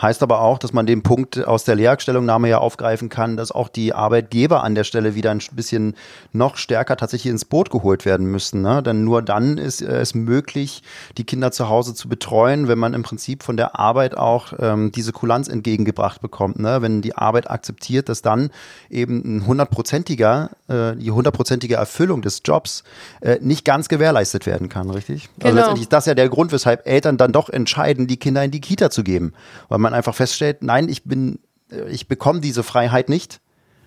Heißt 0.00 0.22
aber 0.22 0.40
auch, 0.40 0.58
dass 0.58 0.72
man 0.72 0.86
den 0.86 1.02
Punkt 1.02 1.44
aus 1.44 1.64
der 1.64 1.74
Lehrstellungnahme 1.74 2.48
ja 2.48 2.58
aufgreifen 2.58 3.08
kann, 3.08 3.36
dass 3.36 3.52
auch 3.52 3.68
die 3.68 3.92
Arbeitgeber 3.92 4.62
an 4.64 4.74
der 4.74 4.84
Stelle 4.84 5.14
wieder 5.14 5.30
ein 5.30 5.40
bisschen 5.52 5.94
noch 6.32 6.56
stärker 6.56 6.96
tatsächlich 6.96 7.30
ins 7.30 7.44
Boot 7.44 7.70
geholt 7.70 8.04
werden 8.06 8.26
müssen. 8.26 8.62
Ne? 8.62 8.82
Denn 8.82 9.04
nur 9.04 9.20
dann 9.20 9.58
ist 9.58 9.82
es 9.82 10.14
möglich, 10.14 10.82
die 11.18 11.24
Kinder 11.24 11.52
zu 11.52 11.68
Hause 11.68 11.94
zu 11.94 12.08
betreuen, 12.08 12.66
wenn 12.66 12.78
man 12.78 12.94
im 12.94 13.02
Prinzip 13.02 13.42
von 13.42 13.56
der 13.56 13.78
Arbeit 13.78 14.16
auch 14.16 14.54
ähm, 14.58 14.90
diese 14.92 15.12
Kulanz 15.12 15.48
entgegengebracht 15.48 16.22
bekommt. 16.22 16.58
Ne? 16.58 16.80
Wenn 16.80 17.02
die 17.02 17.16
Arbeit 17.16 17.50
akzeptiert, 17.50 18.08
dass 18.08 18.22
dann 18.22 18.50
eben 18.88 19.22
ein 19.24 19.46
hundertprozentiger, 19.46 20.50
äh, 20.68 20.96
die 20.96 21.10
hundertprozentige 21.10 21.74
Erfüllung 21.74 22.22
des 22.22 22.40
Jobs 22.44 22.84
äh, 23.20 23.38
nicht 23.40 23.64
ganz 23.64 23.88
gewährleistet 23.88 24.46
werden 24.46 24.68
kann, 24.68 24.88
richtig? 24.88 25.24
Also 25.24 25.32
genau. 25.38 25.48
Also 25.48 25.56
letztendlich 25.58 25.82
ist 25.82 25.92
das 25.92 26.06
ja 26.06 26.14
der 26.14 26.28
Grund, 26.28 26.52
weshalb 26.52 26.86
Eltern 26.86 27.16
dann 27.18 27.32
doch 27.32 27.50
entscheiden, 27.50 28.06
die 28.06 28.16
Kinder 28.16 28.42
in 28.42 28.50
die 28.50 28.60
Kita 28.60 28.90
zu 28.90 29.04
geben. 29.04 29.34
Weil 29.68 29.78
man 29.78 29.89
man 29.90 29.96
einfach 29.96 30.14
feststellt, 30.14 30.62
nein, 30.62 30.88
ich 30.88 31.04
bin, 31.04 31.40
ich 31.88 32.08
bekomme 32.08 32.40
diese 32.40 32.62
Freiheit 32.62 33.08
nicht. 33.08 33.40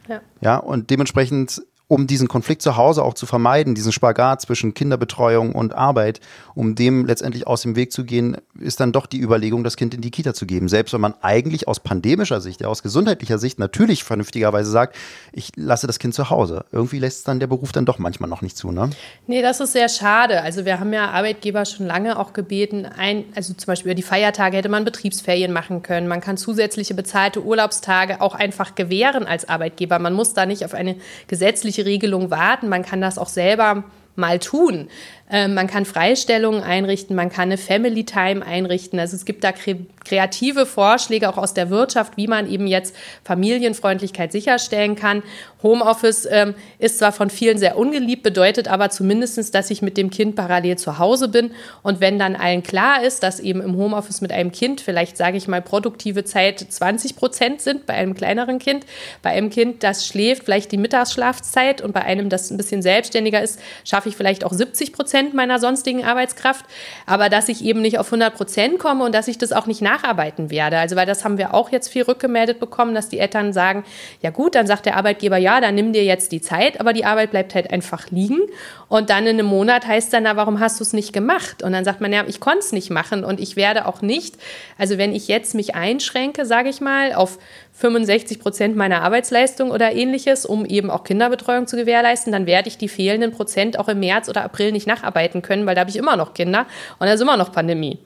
Ja. 0.07 0.21
ja, 0.41 0.57
und 0.57 0.89
dementsprechend 0.89 1.61
um 1.93 2.07
diesen 2.07 2.27
Konflikt 2.27 2.63
zu 2.63 2.75
Hause 2.75 3.03
auch 3.03 3.13
zu 3.13 3.27
vermeiden, 3.27 3.75
diesen 3.75 3.91
Spagat 3.91 4.41
zwischen 4.41 4.73
Kinderbetreuung 4.73 5.53
und 5.53 5.75
Arbeit, 5.75 6.21
um 6.55 6.73
dem 6.73 7.05
letztendlich 7.05 7.45
aus 7.45 7.61
dem 7.61 7.75
Weg 7.75 7.91
zu 7.91 8.03
gehen, 8.03 8.37
ist 8.59 8.79
dann 8.79 8.91
doch 8.91 9.05
die 9.05 9.19
Überlegung, 9.19 9.63
das 9.63 9.77
Kind 9.77 9.93
in 9.93 10.01
die 10.01 10.09
Kita 10.09 10.33
zu 10.33 10.47
geben. 10.47 10.69
Selbst 10.69 10.93
wenn 10.93 11.01
man 11.01 11.13
eigentlich 11.21 11.67
aus 11.67 11.79
pandemischer 11.79 12.41
Sicht, 12.41 12.61
ja, 12.61 12.67
aus 12.67 12.81
gesundheitlicher 12.81 13.37
Sicht 13.37 13.59
natürlich 13.59 14.03
vernünftigerweise 14.03 14.71
sagt, 14.71 14.95
ich 15.33 15.51
lasse 15.55 15.85
das 15.85 15.99
Kind 15.99 16.15
zu 16.15 16.31
Hause. 16.31 16.65
Irgendwie 16.71 16.97
lässt 16.97 17.19
es 17.19 17.23
dann 17.25 17.39
der 17.39 17.45
Beruf 17.45 17.71
dann 17.71 17.85
doch 17.85 17.99
manchmal 17.99 18.27
noch 18.27 18.41
nicht 18.41 18.57
zu, 18.57 18.71
ne? 18.71 18.89
Nee, 19.27 19.43
das 19.43 19.59
ist 19.59 19.73
sehr 19.73 19.87
schade. 19.87 20.41
Also 20.41 20.65
wir 20.65 20.79
haben 20.79 20.93
ja 20.93 21.11
Arbeitgeber 21.11 21.65
schon 21.65 21.85
lange 21.85 22.17
auch 22.17 22.33
gebeten, 22.33 22.87
ein, 22.87 23.25
also 23.35 23.53
zum 23.53 23.67
Beispiel 23.67 23.91
über 23.91 23.95
die 23.95 24.01
Feiertage 24.01 24.57
hätte 24.57 24.69
man 24.69 24.83
Betriebsferien 24.83 25.53
machen 25.53 25.83
können. 25.83 26.07
Man 26.07 26.21
kann 26.21 26.37
zusätzliche 26.37 26.95
bezahlte 26.95 27.43
Urlaubstage 27.43 28.19
auch 28.19 28.33
einfach 28.33 28.73
gewähren 28.73 29.27
als 29.27 29.47
Arbeitgeber. 29.47 29.99
Man 29.99 30.13
muss 30.13 30.33
da 30.33 30.47
nicht 30.47 30.65
auf 30.65 30.73
eine 30.73 30.95
gesetzliche 31.27 31.82
Regelung 31.85 32.31
warten. 32.31 32.69
Man 32.69 32.83
kann 32.83 33.01
das 33.01 33.17
auch 33.17 33.29
selber 33.29 33.83
mal 34.15 34.39
tun. 34.39 34.89
Ähm, 35.33 35.55
man 35.55 35.65
kann 35.65 35.83
Freistellungen 35.85 36.61
einrichten, 36.61 37.15
man 37.15 37.31
kann 37.31 37.49
eine 37.49 37.57
Family 37.57 38.03
Time 38.03 38.45
einrichten. 38.45 38.99
Also 38.99 39.15
es 39.15 39.25
gibt 39.25 39.43
da 39.43 39.51
kre 39.51 39.77
kreative 40.05 40.65
Vorschläge 40.65 41.29
auch 41.29 41.37
aus 41.37 41.53
der 41.53 41.69
Wirtschaft, 41.69 42.17
wie 42.17 42.27
man 42.27 42.51
eben 42.51 42.67
jetzt 42.67 42.93
Familienfreundlichkeit 43.23 44.33
sicherstellen 44.33 44.95
kann. 44.95 45.23
Homeoffice 45.63 46.27
ähm, 46.29 46.55
ist 46.77 46.99
zwar 46.99 47.13
von 47.13 47.29
vielen 47.29 47.57
sehr 47.57 47.77
ungeliebt, 47.77 48.21
bedeutet 48.21 48.67
aber 48.67 48.89
zumindest, 48.89 49.55
dass 49.55 49.71
ich 49.71 49.81
mit 49.81 49.95
dem 49.95 50.09
Kind 50.09 50.35
parallel 50.35 50.77
zu 50.77 50.99
Hause 50.99 51.29
bin. 51.29 51.51
Und 51.83 52.01
wenn 52.01 52.19
dann 52.19 52.35
allen 52.35 52.63
klar 52.63 53.01
ist, 53.01 53.23
dass 53.23 53.39
eben 53.39 53.61
im 53.61 53.77
Homeoffice 53.77 54.19
mit 54.19 54.33
einem 54.33 54.51
Kind 54.51 54.81
vielleicht, 54.81 55.15
sage 55.15 55.37
ich 55.37 55.47
mal, 55.47 55.61
produktive 55.61 56.25
Zeit 56.25 56.59
20 56.59 57.15
Prozent 57.15 57.61
sind 57.61 57.85
bei 57.85 57.93
einem 57.93 58.13
kleineren 58.13 58.59
Kind, 58.59 58.85
bei 59.21 59.29
einem 59.29 59.49
Kind, 59.49 59.83
das 59.83 60.05
schläft, 60.05 60.43
vielleicht 60.43 60.73
die 60.73 60.77
Mittagsschlafzeit 60.77 61.81
und 61.81 61.93
bei 61.93 62.01
einem, 62.01 62.27
das 62.27 62.51
ein 62.51 62.57
bisschen 62.57 62.81
selbstständiger 62.81 63.41
ist, 63.41 63.57
schaffe 63.85 64.09
ich 64.09 64.17
vielleicht 64.17 64.43
auch 64.43 64.51
70 64.51 64.91
Prozent 64.91 65.22
Prozent 65.23 65.33
meiner 65.33 65.59
sonstigen 65.59 66.03
Arbeitskraft, 66.03 66.65
aber 67.05 67.29
dass 67.29 67.49
ich 67.49 67.63
eben 67.63 67.81
nicht 67.81 67.97
auf 67.97 68.07
100 68.07 68.35
Prozent 68.35 68.79
komme 68.79 69.03
und 69.05 69.15
dass 69.15 69.27
ich 69.27 69.37
das 69.37 69.51
auch 69.51 69.67
nicht 69.67 69.81
nacharbeiten 69.81 70.49
werde. 70.49 70.77
Also, 70.77 70.95
weil 70.95 71.05
das 71.05 71.23
haben 71.23 71.37
wir 71.37 71.53
auch 71.53 71.71
jetzt 71.71 71.89
viel 71.89 72.03
rückgemeldet 72.03 72.59
bekommen, 72.59 72.93
dass 72.93 73.09
die 73.09 73.19
Eltern 73.19 73.53
sagen, 73.53 73.83
ja 74.21 74.29
gut, 74.29 74.55
dann 74.55 74.67
sagt 74.67 74.85
der 74.85 74.97
Arbeitgeber, 74.97 75.37
ja, 75.37 75.61
dann 75.61 75.75
nimm 75.75 75.93
dir 75.93 76.03
jetzt 76.03 76.31
die 76.31 76.41
Zeit, 76.41 76.79
aber 76.79 76.93
die 76.93 77.05
Arbeit 77.05 77.31
bleibt 77.31 77.55
halt 77.55 77.71
einfach 77.71 78.09
liegen. 78.11 78.39
Und 78.89 79.09
dann 79.09 79.25
in 79.25 79.39
einem 79.39 79.47
Monat 79.47 79.87
heißt 79.87 80.13
dann, 80.13 80.23
na, 80.23 80.35
warum 80.35 80.59
hast 80.59 80.79
du 80.79 80.83
es 80.83 80.93
nicht 80.93 81.13
gemacht? 81.13 81.63
Und 81.63 81.71
dann 81.71 81.85
sagt 81.85 82.01
man, 82.01 82.11
ja, 82.13 82.23
ich 82.27 82.39
konnte 82.39 82.59
es 82.59 82.71
nicht 82.71 82.89
machen 82.89 83.23
und 83.23 83.39
ich 83.39 83.55
werde 83.55 83.87
auch 83.87 84.01
nicht, 84.01 84.35
also 84.77 84.97
wenn 84.97 85.13
ich 85.13 85.27
jetzt 85.27 85.55
mich 85.55 85.75
einschränke, 85.75 86.45
sage 86.45 86.69
ich 86.69 86.81
mal, 86.81 87.13
auf 87.13 87.39
65 87.73 88.39
Prozent 88.39 88.75
meiner 88.75 89.01
Arbeitsleistung 89.01 89.71
oder 89.71 89.93
ähnliches, 89.93 90.45
um 90.45 90.65
eben 90.65 90.89
auch 90.89 91.03
Kinderbetreuung 91.03 91.67
zu 91.67 91.75
gewährleisten, 91.75 92.31
dann 92.31 92.45
werde 92.45 92.69
ich 92.69 92.77
die 92.77 92.87
fehlenden 92.87 93.31
Prozent 93.31 93.79
auch 93.79 93.89
im 93.89 93.99
März 93.99 94.29
oder 94.29 94.43
April 94.43 94.71
nicht 94.71 94.87
nacharbeiten 94.87 95.41
können, 95.41 95.65
weil 95.65 95.75
da 95.75 95.81
habe 95.81 95.89
ich 95.89 95.97
immer 95.97 96.15
noch 96.15 96.33
Kinder 96.33 96.67
und 96.99 97.07
da 97.07 97.13
ist 97.13 97.21
immer 97.21 97.35
noch 97.35 97.51
Pandemie. 97.51 97.99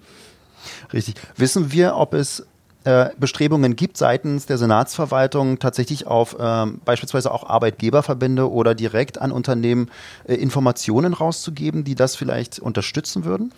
Richtig. 0.93 1.15
Wissen 1.35 1.71
wir, 1.71 1.95
ob 1.95 2.13
es 2.13 2.45
äh, 2.87 3.09
Bestrebungen 3.19 3.75
gibt 3.75 3.97
seitens 3.97 4.45
der 4.45 4.57
Senatsverwaltung 4.57 5.59
tatsächlich 5.59 6.07
auf 6.07 6.37
ähm, 6.39 6.79
beispielsweise 6.85 7.31
auch 7.31 7.43
Arbeitgeberverbände 7.43 8.49
oder 8.49 8.75
direkt 8.75 9.19
an 9.19 9.33
Unternehmen 9.33 9.91
äh, 10.25 10.35
Informationen 10.35 11.13
rauszugeben, 11.13 11.83
die 11.83 11.95
das 11.95 12.15
vielleicht 12.15 12.59
unterstützen 12.59 13.25
würden? 13.25 13.51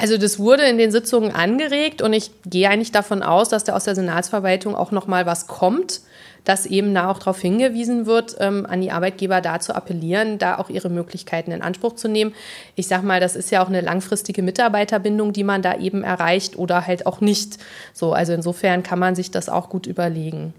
Also 0.00 0.18
das 0.18 0.38
wurde 0.38 0.62
in 0.68 0.78
den 0.78 0.92
Sitzungen 0.92 1.32
angeregt 1.32 2.00
und 2.00 2.12
ich 2.12 2.30
gehe 2.44 2.70
eigentlich 2.70 2.92
davon 2.92 3.24
aus, 3.24 3.48
dass 3.48 3.64
da 3.64 3.74
aus 3.74 3.82
der 3.84 3.96
Senatsverwaltung 3.96 4.76
auch 4.76 4.92
noch 4.92 5.08
mal 5.08 5.26
was 5.26 5.48
kommt 5.48 6.02
dass 6.46 6.64
eben 6.64 6.94
da 6.94 7.10
auch 7.10 7.18
darauf 7.18 7.40
hingewiesen 7.40 8.06
wird, 8.06 8.36
ähm, 8.38 8.66
an 8.66 8.80
die 8.80 8.92
Arbeitgeber 8.92 9.42
da 9.42 9.60
zu 9.60 9.74
appellieren, 9.74 10.38
da 10.38 10.58
auch 10.58 10.70
ihre 10.70 10.88
Möglichkeiten 10.88 11.50
in 11.50 11.60
Anspruch 11.60 11.96
zu 11.96 12.08
nehmen. 12.08 12.32
Ich 12.76 12.86
sage 12.86 13.04
mal, 13.04 13.20
das 13.20 13.36
ist 13.36 13.50
ja 13.50 13.62
auch 13.62 13.68
eine 13.68 13.82
langfristige 13.82 14.42
Mitarbeiterbindung, 14.42 15.32
die 15.32 15.44
man 15.44 15.60
da 15.60 15.76
eben 15.76 16.04
erreicht 16.04 16.56
oder 16.56 16.86
halt 16.86 17.04
auch 17.04 17.20
nicht. 17.20 17.58
So, 17.92 18.12
also 18.12 18.32
insofern 18.32 18.82
kann 18.82 18.98
man 18.98 19.14
sich 19.14 19.30
das 19.30 19.48
auch 19.48 19.68
gut 19.68 19.86
überlegen. 19.86 20.54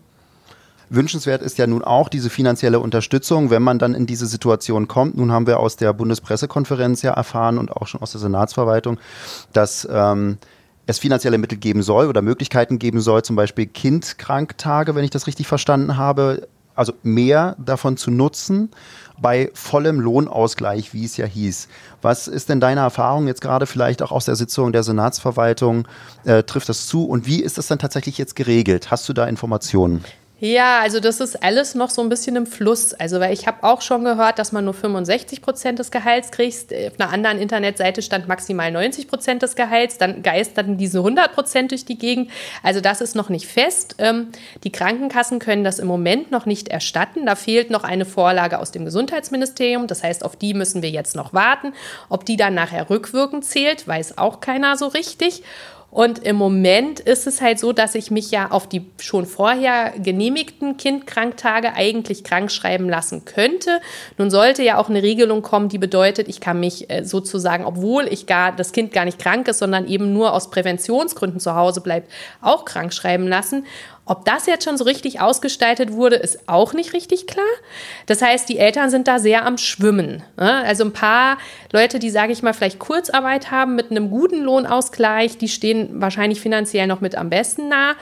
Wünschenswert 0.89 1.41
ist 1.41 1.57
ja 1.57 1.67
nun 1.67 1.83
auch 1.83 2.07
diese 2.07 2.29
finanzielle 2.29 2.79
Unterstützung, 2.79 3.49
wenn 3.49 3.61
man 3.61 3.79
dann 3.79 3.93
in 3.93 4.05
diese 4.05 4.25
Situation 4.25 4.87
kommt. 4.87 5.17
Nun 5.17 5.31
haben 5.31 5.47
wir 5.47 5.59
aus 5.59 5.75
der 5.75 5.91
Bundespressekonferenz 5.93 7.01
ja 7.01 7.11
erfahren 7.13 7.57
und 7.57 7.71
auch 7.71 7.87
schon 7.87 8.01
aus 8.01 8.11
der 8.11 8.21
Senatsverwaltung, 8.21 8.97
dass 9.51 9.87
ähm, 9.91 10.37
es 10.87 10.99
finanzielle 10.99 11.37
Mittel 11.37 11.57
geben 11.57 11.83
soll 11.83 12.07
oder 12.07 12.21
Möglichkeiten 12.21 12.79
geben 12.79 13.01
soll, 13.01 13.21
zum 13.23 13.35
Beispiel 13.35 13.67
Kindkranktage, 13.67 14.95
wenn 14.95 15.03
ich 15.03 15.11
das 15.11 15.27
richtig 15.27 15.45
verstanden 15.47 15.97
habe, 15.97 16.47
also 16.75 16.93
mehr 17.03 17.55
davon 17.59 17.97
zu 17.97 18.09
nutzen 18.09 18.69
bei 19.19 19.49
vollem 19.53 19.99
Lohnausgleich, 19.99 20.93
wie 20.93 21.05
es 21.05 21.17
ja 21.17 21.25
hieß. 21.25 21.67
Was 22.01 22.27
ist 22.27 22.49
denn 22.49 22.59
deine 22.59 22.81
Erfahrung 22.81 23.27
jetzt 23.27 23.41
gerade 23.41 23.65
vielleicht 23.65 24.01
auch 24.01 24.11
aus 24.11 24.25
der 24.25 24.35
Sitzung 24.35 24.71
der 24.71 24.83
Senatsverwaltung? 24.83 25.87
Äh, 26.23 26.43
trifft 26.43 26.69
das 26.69 26.87
zu? 26.87 27.05
Und 27.05 27.25
wie 27.25 27.41
ist 27.41 27.57
das 27.57 27.67
dann 27.67 27.79
tatsächlich 27.79 28.17
jetzt 28.17 28.35
geregelt? 28.35 28.91
Hast 28.91 29.09
du 29.09 29.13
da 29.13 29.25
Informationen? 29.25 30.05
Ja, 30.39 30.81
also 30.81 30.99
das 30.99 31.19
ist 31.19 31.41
alles 31.43 31.73
noch 31.73 31.89
so 31.89 32.03
ein 32.03 32.09
bisschen 32.09 32.35
im 32.35 32.45
Fluss. 32.45 32.93
Also, 32.93 33.19
weil 33.19 33.33
ich 33.33 33.47
habe 33.47 33.63
auch 33.63 33.81
schon 33.81 34.03
gehört, 34.03 34.37
dass 34.37 34.51
man 34.51 34.65
nur 34.65 34.75
65 34.75 35.41
Prozent 35.41 35.79
des 35.79 35.89
Gehalts 35.89 36.29
kriegt. 36.29 36.71
Auf 36.71 36.99
einer 36.99 37.11
anderen 37.11 37.39
Internetseite 37.39 38.03
stand 38.03 38.27
maximal 38.27 38.71
90 38.71 39.07
Prozent 39.07 39.41
des 39.41 39.55
Gehalts. 39.55 39.97
Dann 39.97 40.21
geistern 40.21 40.77
diese 40.77 40.99
100 40.99 41.33
Prozent 41.33 41.71
durch 41.71 41.85
die 41.85 41.97
Gegend. 41.97 42.29
Also, 42.61 42.81
das 42.81 43.01
ist 43.01 43.15
noch 43.15 43.29
nicht 43.29 43.47
fest. 43.47 43.95
Ähm, 43.97 44.27
die 44.63 44.71
Krankenkassen 44.71 45.39
können 45.39 45.63
das 45.63 45.79
im 45.79 45.87
Moment 45.87 46.29
noch 46.29 46.45
nicht 46.45 46.67
erstatten. 46.67 47.25
Da 47.25 47.33
fehlt 47.33 47.71
noch 47.71 47.83
eine 47.83 48.05
Vorlage 48.05 48.59
aus 48.59 48.69
dem 48.69 48.85
Gesundheitsministerium. 48.85 49.87
Das 49.87 50.03
heißt, 50.03 50.23
auf 50.23 50.35
die 50.35 50.53
müssen 50.53 50.83
wir 50.83 50.91
jetzt 50.91 51.15
noch 51.15 51.33
warten. 51.33 51.73
Ob 52.09 52.25
die 52.25 52.37
dann 52.37 52.53
nachher 52.53 52.91
rückwirkend 52.91 53.43
zählt, 53.43 53.87
weiß 53.87 54.19
auch 54.19 54.39
keiner 54.39 54.77
so 54.77 54.85
richtig. 54.85 55.41
Und 55.89 56.19
im 56.19 56.35
Moment 56.35 56.99
ist 56.99 57.27
es 57.27 57.41
halt 57.41 57.59
so, 57.59 57.71
dass 57.71 57.95
ich 57.95 58.11
mich 58.11 58.29
ja 58.29 58.51
auf 58.51 58.67
die 58.67 58.85
schon 58.99 59.25
vorher 59.25 59.93
genehmigten 59.97 60.75
Kindkranktage 60.75 61.73
eigentlich 61.73 62.25
krank 62.25 62.51
schreiben 62.51 62.89
lassen 62.89 63.23
könnte. 63.23 63.79
Nun 64.17 64.29
sollte 64.29 64.63
ja 64.63 64.77
auch 64.77 64.89
eine 64.89 65.01
Regelung 65.01 65.41
kommen, 65.41 65.69
die 65.69 65.77
bedeutet, 65.77 66.27
ich 66.27 66.41
kann 66.41 66.59
mich 66.59 66.89
äh, 66.89 67.03
sozusagen, 67.03 67.65
obwohl 67.65 68.05
ich 68.07 68.25
gar 68.25 68.51
das 68.51 68.73
Kind 68.73 68.91
gar 68.91 69.05
nicht 69.05 69.17
krank 69.17 69.47
ist, 69.47 69.59
sondern 69.59 69.87
eben 69.87 70.11
nur 70.11 70.33
aus 70.33 70.49
Präventionsgründen 70.49 71.39
zu 71.39 71.55
Hause 71.55 71.79
bleibt, 71.79 72.11
auch 72.41 72.65
krank 72.65 72.93
schreiben 72.93 73.27
lassen. 73.27 73.65
Ob 74.07 74.23
das 74.25 74.45
jetzt 74.45 74.63
schon 74.63 74.77
so 74.77 74.85
richtig 74.85 75.19
ausgestaltet 75.19 75.91
wurde, 75.91 76.15
ist 76.15 76.47
auch 76.47 76.73
nicht 76.73 76.93
richtig 76.93 77.27
klar. 77.27 77.45
Das 78.05 78.21
heißt, 78.21 78.47
die 78.47 78.57
Eltern 78.57 78.89
sind 78.89 79.07
da 79.07 79.19
sehr 79.19 79.45
am 79.45 79.57
Schwimmen. 79.57 80.23
Ne? 80.37 80.63
Also 80.65 80.85
ein 80.85 80.93
paar 80.93 81.37
Leute, 81.73 81.99
die, 81.99 82.09
sage 82.09 82.31
ich 82.31 82.41
mal, 82.41 82.53
vielleicht 82.53 82.79
Kurzarbeit 82.79 83.51
haben 83.51 83.75
mit 83.75 83.91
einem 83.91 84.09
guten 84.09 84.41
Lohnausgleich, 84.43 85.37
die 85.37 85.49
stehen 85.49 86.01
wahrscheinlich 86.01 86.39
finanziell 86.39 86.87
noch 86.87 87.01
mit 87.01 87.15
am 87.15 87.29
besten 87.29 87.67
nah 87.67 87.95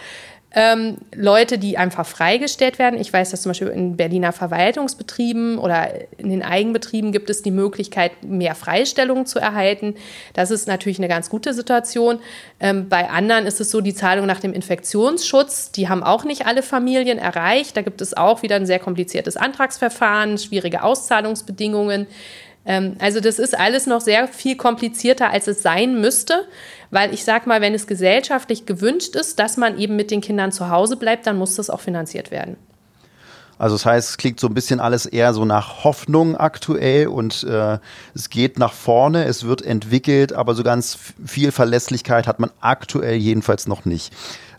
ähm, 0.58 1.00
Leute, 1.14 1.58
die 1.58 1.78
einfach 1.78 2.06
freigestellt 2.06 2.80
werden. 2.80 2.98
Ich 2.98 3.12
weiß, 3.12 3.32
dass 3.32 3.42
zum 3.42 3.50
Beispiel 3.50 3.68
in 3.68 3.98
Berliner 3.98 4.32
Verwaltungsbetrieben 4.32 5.58
oder 5.58 5.90
in 6.18 6.30
den 6.30 6.44
Eigenbetrieben 6.44 7.12
gibt 7.12 7.30
es 7.30 7.42
die 7.42 7.52
Möglichkeit, 7.52 8.24
mehr 8.24 8.56
Freistellungen 8.56 9.26
zu 9.26 9.38
erhalten. 9.38 9.96
Das 10.34 10.52
ist 10.52 10.66
natürlich 10.68 10.98
eine 10.98 11.10
ganz 11.10 11.30
gute 11.30 11.54
Situation. 11.54 12.20
Ähm, 12.62 12.88
bei 12.88 13.10
anderen 13.10 13.46
ist 13.46 13.60
es 13.60 13.70
so, 13.70 13.82
die 13.82 13.94
Zahlung 13.94 14.28
nach 14.28 14.40
dem 14.40 14.54
Infektionsschutz, 14.54 15.72
die 15.72 15.90
haben 15.90 16.04
auch 16.04 16.24
nicht 16.24 16.48
alle 16.48 16.64
Familien 16.64 17.18
erreicht. 17.18 17.76
Da 17.76 17.82
gibt 17.82 18.00
es 18.00 18.16
auch 18.16 18.42
wieder 18.42 18.56
ein 18.56 18.66
sehr 18.66 18.80
kompliziertes 18.80 19.36
Antragsverfahren, 19.36 20.38
schwierige 20.38 20.84
Auszahlungsbedingungen. 20.84 22.08
Ähm, 22.66 22.96
also 23.00 23.20
das 23.20 23.40
ist 23.40 23.58
alles 23.58 23.86
noch 23.88 24.02
sehr 24.02 24.28
viel 24.28 24.56
komplizierter, 24.56 25.30
als 25.32 25.48
es 25.48 25.62
sein 25.62 26.00
müsste, 26.02 26.46
weil 26.92 27.14
ich 27.14 27.24
sage 27.24 27.48
mal, 27.48 27.62
wenn 27.62 27.74
es 27.74 27.88
gesellschaftlich 27.88 28.66
gewünscht 28.66 29.16
ist, 29.16 29.40
dass 29.40 29.58
man 29.58 29.78
eben 29.78 29.96
mit 29.96 30.12
den 30.12 30.22
Kindern 30.22 30.52
zu 30.52 30.70
Hause 30.70 30.98
bleibt, 30.98 31.28
dann 31.28 31.38
muss 31.38 31.56
das 31.56 31.70
auch 31.70 31.82
finanziert 31.82 32.32
werden. 32.32 32.58
Also 33.58 33.76
das 33.76 33.86
heißt, 33.86 34.10
es 34.10 34.18
klingt 34.18 34.40
so 34.40 34.48
ein 34.48 34.54
bisschen 34.54 34.82
alles 34.82 35.06
eher 35.06 35.34
so 35.34 35.46
nach 35.46 35.86
Hoffnung 35.86 36.36
aktuell 36.36 37.08
und 37.08 37.44
äh, 37.44 37.78
es 38.14 38.30
geht 38.30 38.60
nach 38.60 38.74
vorne, 38.74 39.24
es 39.26 39.46
wird 39.46 39.62
entwickelt, 39.62 40.34
aber 40.34 40.56
so 40.56 40.64
ganz 40.64 40.98
viel 41.26 41.54
Verlässlichkeit 41.54 42.28
hat 42.28 42.42
man 42.42 42.52
aktuell 42.60 43.16
jedenfalls 43.16 43.66
noch 43.66 43.86
nicht. 43.86 44.14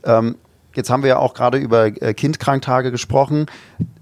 Ähm, 0.04 0.36
Jetzt 0.76 0.90
haben 0.90 1.02
wir 1.02 1.08
ja 1.08 1.18
auch 1.18 1.32
gerade 1.32 1.56
über 1.56 1.86
äh, 1.86 2.12
Kindkranktage 2.12 2.90
gesprochen. 2.90 3.46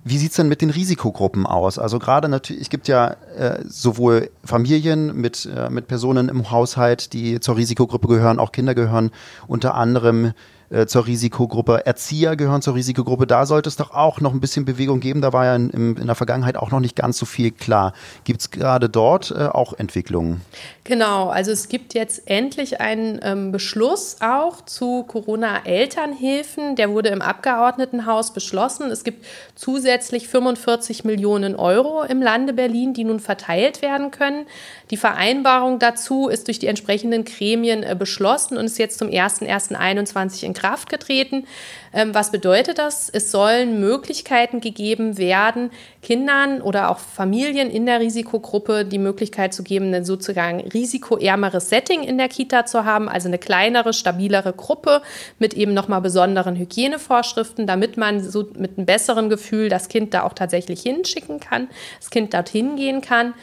Wie 0.06 0.18
sieht 0.18 0.32
es 0.32 0.36
denn 0.36 0.48
mit 0.48 0.60
den 0.60 0.68
Risikogruppen 0.68 1.46
aus? 1.46 1.78
Also 1.78 1.98
gerade 1.98 2.28
natürlich, 2.28 2.60
es 2.60 2.68
gibt 2.68 2.88
ja 2.88 3.16
äh, 3.38 3.62
sowohl 3.66 4.30
Familien 4.44 5.16
mit, 5.16 5.46
äh, 5.46 5.70
mit 5.70 5.88
Personen 5.88 6.28
im 6.28 6.50
Haushalt, 6.50 7.14
die 7.14 7.40
zur 7.40 7.56
Risikogruppe 7.56 8.08
gehören, 8.08 8.38
auch 8.38 8.52
Kinder 8.52 8.74
gehören 8.74 9.10
unter 9.46 9.74
anderem 9.74 10.32
äh, 10.70 10.86
zur 10.86 11.06
Risikogruppe. 11.06 11.86
Erzieher 11.86 12.36
gehören 12.36 12.62
zur 12.62 12.74
Risikogruppe. 12.74 13.26
Da 13.26 13.46
sollte 13.46 13.68
es 13.68 13.76
doch 13.76 13.92
auch 13.92 14.20
noch 14.20 14.32
ein 14.32 14.40
bisschen 14.40 14.64
Bewegung 14.64 15.00
geben. 15.00 15.20
Da 15.20 15.32
war 15.32 15.44
ja 15.44 15.56
in, 15.56 15.70
in 15.70 16.06
der 16.06 16.14
Vergangenheit 16.14 16.56
auch 16.56 16.70
noch 16.70 16.80
nicht 16.80 16.96
ganz 16.96 17.18
so 17.18 17.26
viel 17.26 17.50
klar. 17.50 17.92
Gibt 18.24 18.40
es 18.40 18.50
gerade 18.50 18.88
dort 18.88 19.30
äh, 19.30 19.46
auch 19.46 19.72
Entwicklungen? 19.74 20.40
Genau, 20.84 21.28
also 21.28 21.50
es 21.50 21.68
gibt 21.68 21.94
jetzt 21.94 22.28
endlich 22.28 22.80
einen 22.80 23.18
ähm, 23.22 23.52
Beschluss 23.52 24.16
auch 24.20 24.62
zu 24.62 25.04
Corona-Elternhilfen. 25.04 26.76
Der 26.76 26.90
wurde 26.90 27.08
im 27.08 27.22
Abgeordnetenhaus 27.22 28.32
beschlossen. 28.32 28.90
Es 28.90 29.04
gibt 29.04 29.24
zusätzlich 29.54 30.28
45 30.28 31.04
Millionen 31.04 31.56
Euro 31.56 32.02
im 32.02 32.20
Lande 32.20 32.52
Berlin, 32.52 32.94
die 32.94 33.04
nun 33.04 33.20
verteilt 33.20 33.82
werden 33.82 34.10
können. 34.10 34.46
Die 34.90 34.96
Vereinbarung 34.96 35.78
dazu 35.78 36.28
ist 36.28 36.48
durch 36.48 36.58
die 36.58 36.66
entsprechenden 36.66 37.24
Gremien 37.24 37.82
äh, 37.82 37.96
beschlossen 37.98 38.56
und 38.56 38.66
ist 38.66 38.78
jetzt 38.78 38.98
zum 38.98 39.08
01.01.2021 39.08 40.44
in 40.44 40.53
Kraft 40.54 40.88
getreten. 40.88 41.46
Ähm, 41.92 42.14
was 42.14 42.30
bedeutet 42.30 42.78
das? 42.78 43.10
Es 43.10 43.30
sollen 43.30 43.80
Möglichkeiten 43.80 44.60
gegeben 44.60 45.18
werden, 45.18 45.70
Kindern 46.02 46.60
oder 46.62 46.90
auch 46.90 46.98
Familien 46.98 47.70
in 47.70 47.86
der 47.86 48.00
Risikogruppe 48.00 48.84
die 48.84 48.98
Möglichkeit 48.98 49.52
zu 49.52 49.62
geben, 49.62 49.92
ein 49.92 50.04
sozusagen 50.04 50.60
risikoärmeres 50.60 51.68
Setting 51.68 52.02
in 52.02 52.18
der 52.18 52.28
Kita 52.28 52.66
zu 52.66 52.84
haben, 52.84 53.08
also 53.08 53.28
eine 53.28 53.38
kleinere, 53.38 53.92
stabilere 53.92 54.52
Gruppe 54.52 55.02
mit 55.38 55.54
eben 55.54 55.74
nochmal 55.74 56.00
besonderen 56.00 56.56
Hygienevorschriften, 56.56 57.66
damit 57.66 57.96
man 57.96 58.20
so 58.20 58.48
mit 58.56 58.76
einem 58.76 58.86
besseren 58.86 59.28
Gefühl 59.28 59.68
das 59.68 59.88
Kind 59.88 60.14
da 60.14 60.22
auch 60.22 60.32
tatsächlich 60.32 60.82
hinschicken 60.82 61.40
kann, 61.40 61.68
das 61.98 62.10
Kind 62.10 62.32
dorthin 62.32 62.76
gehen 62.76 63.00
kann. 63.00 63.34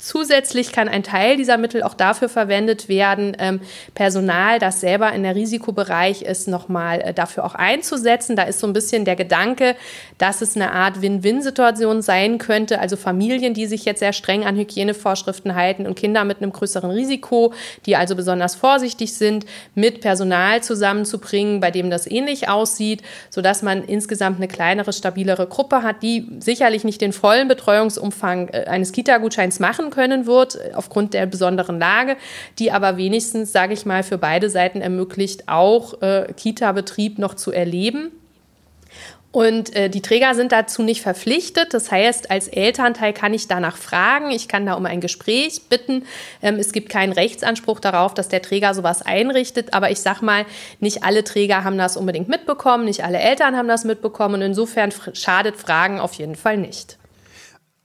Zusätzlich 0.00 0.70
kann 0.70 0.88
ein 0.88 1.02
Teil 1.02 1.36
dieser 1.36 1.58
Mittel 1.58 1.82
auch 1.82 1.94
dafür 1.94 2.28
verwendet 2.28 2.88
werden, 2.88 3.36
ähm, 3.40 3.60
Personal, 3.94 4.60
das 4.60 4.80
selber 4.80 5.12
in 5.12 5.24
der 5.24 5.34
Risikobereich 5.34 6.22
ist, 6.22 6.46
nochmal 6.46 7.00
äh, 7.00 7.12
dafür 7.12 7.44
auch 7.44 7.56
einzusetzen. 7.56 8.36
Da 8.36 8.44
ist 8.44 8.60
so 8.60 8.68
ein 8.68 8.72
bisschen 8.72 9.04
der 9.04 9.16
Gedanke, 9.16 9.74
dass 10.16 10.40
es 10.40 10.54
eine 10.54 10.70
Art 10.70 11.02
Win-Win-Situation 11.02 12.00
sein 12.00 12.38
könnte. 12.38 12.78
Also 12.78 12.96
Familien, 12.96 13.54
die 13.54 13.66
sich 13.66 13.84
jetzt 13.84 13.98
sehr 13.98 14.12
streng 14.12 14.44
an 14.44 14.56
Hygienevorschriften 14.56 15.56
halten 15.56 15.84
und 15.84 15.96
Kinder 15.96 16.22
mit 16.22 16.40
einem 16.40 16.52
größeren 16.52 16.92
Risiko, 16.92 17.52
die 17.84 17.96
also 17.96 18.14
besonders 18.14 18.54
vorsichtig 18.54 19.14
sind, 19.14 19.46
mit 19.74 20.00
Personal 20.00 20.62
zusammenzubringen, 20.62 21.58
bei 21.58 21.72
dem 21.72 21.90
das 21.90 22.06
ähnlich 22.06 22.48
aussieht, 22.48 23.02
sodass 23.30 23.62
man 23.62 23.82
insgesamt 23.82 24.36
eine 24.36 24.46
kleinere, 24.46 24.92
stabilere 24.92 25.48
Gruppe 25.48 25.82
hat, 25.82 26.04
die 26.04 26.28
sicherlich 26.38 26.84
nicht 26.84 27.00
den 27.00 27.12
vollen 27.12 27.48
Betreuungsumfang 27.48 28.50
äh, 28.50 28.66
eines 28.66 28.92
Kita-Gutscheins 28.92 29.58
machen 29.58 29.87
können 29.90 30.26
wird, 30.26 30.56
äh, 30.56 30.72
aufgrund 30.74 31.14
der 31.14 31.26
besonderen 31.26 31.78
Lage, 31.78 32.16
die 32.58 32.72
aber 32.72 32.96
wenigstens, 32.96 33.52
sage 33.52 33.74
ich 33.74 33.86
mal, 33.86 34.02
für 34.02 34.18
beide 34.18 34.50
Seiten 34.50 34.80
ermöglicht, 34.80 35.48
auch 35.48 36.00
äh, 36.02 36.32
Kita-Betrieb 36.36 37.18
noch 37.18 37.34
zu 37.34 37.52
erleben. 37.52 38.12
Und 39.30 39.76
äh, 39.76 39.90
die 39.90 40.00
Träger 40.00 40.34
sind 40.34 40.52
dazu 40.52 40.82
nicht 40.82 41.02
verpflichtet. 41.02 41.74
Das 41.74 41.92
heißt, 41.92 42.30
als 42.30 42.48
Elternteil 42.48 43.12
kann 43.12 43.34
ich 43.34 43.46
danach 43.46 43.76
fragen. 43.76 44.30
Ich 44.30 44.48
kann 44.48 44.64
da 44.64 44.72
um 44.74 44.86
ein 44.86 45.00
Gespräch 45.00 45.68
bitten. 45.68 46.06
Ähm, 46.42 46.56
es 46.56 46.72
gibt 46.72 46.88
keinen 46.88 47.12
Rechtsanspruch 47.12 47.78
darauf, 47.78 48.14
dass 48.14 48.28
der 48.28 48.40
Träger 48.42 48.72
sowas 48.72 49.02
einrichtet. 49.02 49.74
Aber 49.74 49.90
ich 49.90 50.00
sage 50.00 50.24
mal, 50.24 50.46
nicht 50.80 51.04
alle 51.04 51.24
Träger 51.24 51.62
haben 51.62 51.76
das 51.76 51.96
unbedingt 51.96 52.28
mitbekommen. 52.28 52.86
Nicht 52.86 53.04
alle 53.04 53.18
Eltern 53.18 53.54
haben 53.56 53.68
das 53.68 53.84
mitbekommen. 53.84 54.36
Und 54.36 54.42
insofern 54.42 54.92
schadet 55.12 55.56
Fragen 55.56 56.00
auf 56.00 56.14
jeden 56.14 56.36
Fall 56.36 56.56
nicht. 56.56 56.97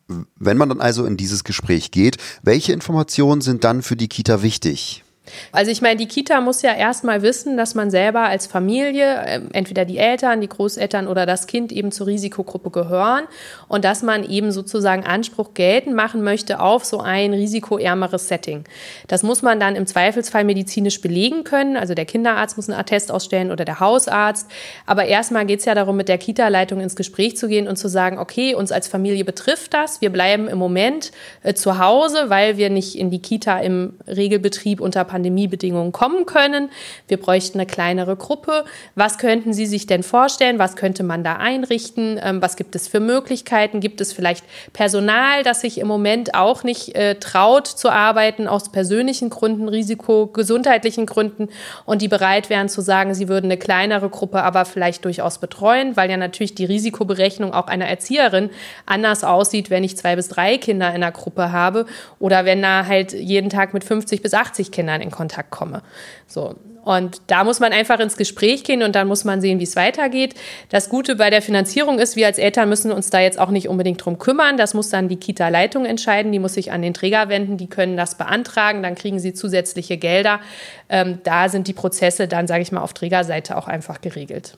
Wenn 0.08 0.58
man 0.58 0.70
dann 0.70 0.82
also 0.82 1.06
in 1.06 1.18
dieses 1.18 1.44
Gespräch 1.44 1.92
geht, 1.92 2.18
welche 2.42 2.74
Informationen 2.74 3.42
sind 3.42 3.64
dann 3.64 3.82
für 3.82 3.96
die 3.96 4.08
Kita 4.10 4.42
wichtig? 4.42 5.04
Also 5.54 5.72
ich 5.72 5.82
meine, 5.82 5.96
die 5.96 6.08
Kita 6.08 6.42
muss 6.42 6.62
ja 6.64 6.74
erstmal 6.74 7.22
wissen, 7.22 7.56
dass 7.56 7.76
man 7.76 7.90
selber 7.90 8.22
als 8.22 8.46
Familie, 8.46 9.24
ähm, 9.26 9.50
entweder 9.54 9.86
die 9.86 9.98
Eltern, 9.98 10.42
die 10.42 10.50
Großeltern 10.50 11.08
oder 11.08 11.26
das 11.26 11.48
Kind 11.48 11.72
eben 11.72 11.94
zur 11.94 12.08
Risikogruppe 12.08 12.72
gehören 12.72 13.24
und 13.70 13.86
dass 13.86 14.04
man 14.04 14.30
eben 14.30 14.52
sozusagen 14.52 15.06
Anspruch 15.06 15.54
geltend 15.54 15.96
machen 15.96 16.24
möchte 16.24 16.60
auf 16.60 16.84
so 16.84 17.00
ein 17.00 17.34
risikoärmeres 17.34 18.28
Setting. 18.28 18.66
Das 19.08 19.24
muss 19.24 19.42
man 19.42 19.62
dann 19.62 19.78
im 19.78 19.86
Zweifelsfall 19.86 20.44
medizinisch 20.44 21.00
belegen 21.00 21.46
können. 21.46 21.78
Also 21.78 21.94
der 21.94 22.06
Kinderarzt 22.06 22.58
muss 22.58 22.70
einen 22.70 22.80
Attest 22.80 23.10
ausstellen 23.10 23.52
oder 23.52 23.64
der 23.64 23.80
Hausarzt. 23.80 24.50
Aber 24.86 25.06
erstmal 25.06 25.46
geht 25.46 25.60
es 25.60 25.66
ja 25.66 25.74
darum, 25.74 25.96
mit 25.96 26.10
der 26.10 26.18
Kita-Leitung 26.18 26.82
ins 26.82 26.98
Gespräch 26.98 27.38
zu 27.38 27.48
gehen 27.48 27.70
und 27.70 27.78
zu 27.78 27.88
sagen, 27.88 28.20
okay, 28.20 28.56
uns 28.56 28.74
als 28.74 28.90
Familie 28.90 29.24
betrifft 29.24 29.74
das. 29.74 30.02
Wir 30.02 30.10
bleiben 30.10 30.50
im 30.50 30.58
Moment 30.58 31.12
äh, 31.44 31.54
zu 31.54 31.80
Hause, 31.80 32.26
weil 32.30 32.58
wir 32.58 32.70
nicht 32.70 32.98
in 32.98 33.10
die 33.10 33.22
Kita 33.22 33.60
im 33.60 33.94
Regelbetrieb 34.06 34.82
unter 34.82 35.06
Pandemiebedingungen 35.14 35.92
kommen 35.92 36.26
können. 36.26 36.70
Wir 37.08 37.18
bräuchten 37.18 37.60
eine 37.60 37.68
kleinere 37.68 38.16
Gruppe. 38.16 38.66
Was 38.96 39.20
könnten 39.20 39.54
Sie 39.54 39.68
sich 39.68 39.86
denn 39.86 40.02
vorstellen? 40.02 40.58
Was 40.58 40.76
könnte 40.76 41.04
man 41.04 41.24
da 41.24 41.36
einrichten? 41.36 42.20
Ähm, 42.24 42.42
was 42.42 42.56
gibt 42.56 42.76
es 42.76 42.88
für 42.88 43.00
Möglichkeiten? 43.00 43.80
Gibt 43.80 44.02
es 44.02 44.12
vielleicht 44.12 44.44
Personal, 44.74 45.44
das 45.44 45.62
sich 45.62 45.78
im 45.78 45.88
Moment 45.88 46.34
auch 46.34 46.64
nicht 46.64 46.96
äh, 46.96 47.16
traut 47.20 47.68
zu 47.68 47.92
arbeiten 47.92 48.48
aus 48.48 48.72
persönlichen 48.72 49.30
Gründen, 49.30 49.70
Risiko, 49.70 50.26
gesundheitlichen 50.26 51.06
Gründen 51.06 51.50
und 51.86 52.02
die 52.02 52.08
bereit 52.08 52.50
wären 52.50 52.68
zu 52.68 52.82
sagen, 52.82 53.14
sie 53.14 53.28
würden 53.28 53.46
eine 53.46 53.58
kleinere 53.58 54.10
Gruppe 54.10 54.42
aber 54.42 54.66
vielleicht 54.66 55.06
durchaus 55.06 55.38
betreuen, 55.38 55.96
weil 55.96 56.10
ja 56.10 56.18
natürlich 56.18 56.56
die 56.56 56.66
Risikoberechnung 56.66 57.54
auch 57.54 57.68
einer 57.68 57.86
Erzieherin 57.86 58.50
anders 58.88 59.24
aussieht, 59.24 59.70
wenn 59.70 59.84
ich 59.84 59.96
zwei 59.96 60.16
bis 60.16 60.28
drei 60.28 60.58
Kinder 60.58 60.90
in 60.90 60.96
einer 60.96 61.12
Gruppe 61.12 61.52
habe 61.52 61.86
oder 62.18 62.46
wenn 62.46 62.64
da 62.64 62.88
halt 62.88 63.14
jeden 63.14 63.52
Tag 63.52 63.76
mit 63.76 63.84
50 63.84 64.24
bis 64.24 64.34
80 64.34 64.72
Kindern 64.72 65.02
in 65.04 65.12
Kontakt 65.12 65.52
komme. 65.52 65.84
So. 66.28 66.56
Und 66.84 67.22
da 67.28 67.46
muss 67.46 67.62
man 67.62 67.72
einfach 67.72 68.00
ins 68.00 68.18
Gespräch 68.18 68.64
gehen 68.66 68.84
und 68.84 68.94
dann 68.94 69.08
muss 69.08 69.24
man 69.24 69.40
sehen, 69.40 69.60
wie 69.60 69.64
es 69.64 69.78
weitergeht. 69.78 70.36
Das 70.70 70.90
Gute 70.90 71.16
bei 71.16 71.30
der 71.30 71.42
Finanzierung 71.42 71.98
ist, 71.98 72.18
wir 72.18 72.28
als 72.28 72.38
Eltern 72.38 72.68
müssen 72.68 72.92
uns 72.92 73.10
da 73.10 73.22
jetzt 73.22 73.40
auch 73.40 73.52
nicht 73.52 73.70
unbedingt 73.70 74.04
drum 74.04 74.18
kümmern. 74.18 74.58
Das 74.58 74.74
muss 74.74 74.90
dann 74.90 75.08
die 75.08 75.16
Kita-Leitung 75.16 75.86
entscheiden. 75.86 76.34
Die 76.34 76.40
muss 76.40 76.56
sich 76.56 76.74
an 76.74 76.82
den 76.82 76.94
Träger 76.94 77.30
wenden. 77.30 77.58
Die 77.58 77.68
können 77.68 77.96
das 77.96 78.16
beantragen. 78.16 78.84
Dann 78.84 78.96
kriegen 78.96 79.20
sie 79.20 79.34
zusätzliche 79.34 79.98
Gelder. 79.98 80.42
Ähm, 80.90 81.20
da 81.24 81.48
sind 81.48 81.68
die 81.68 81.74
Prozesse 81.74 82.28
dann, 82.28 82.48
sage 82.48 82.64
ich 82.64 82.72
mal, 82.74 82.82
auf 82.82 82.94
Trägerseite 82.94 83.56
auch 83.58 83.68
einfach 83.68 84.02
geregelt. 84.02 84.58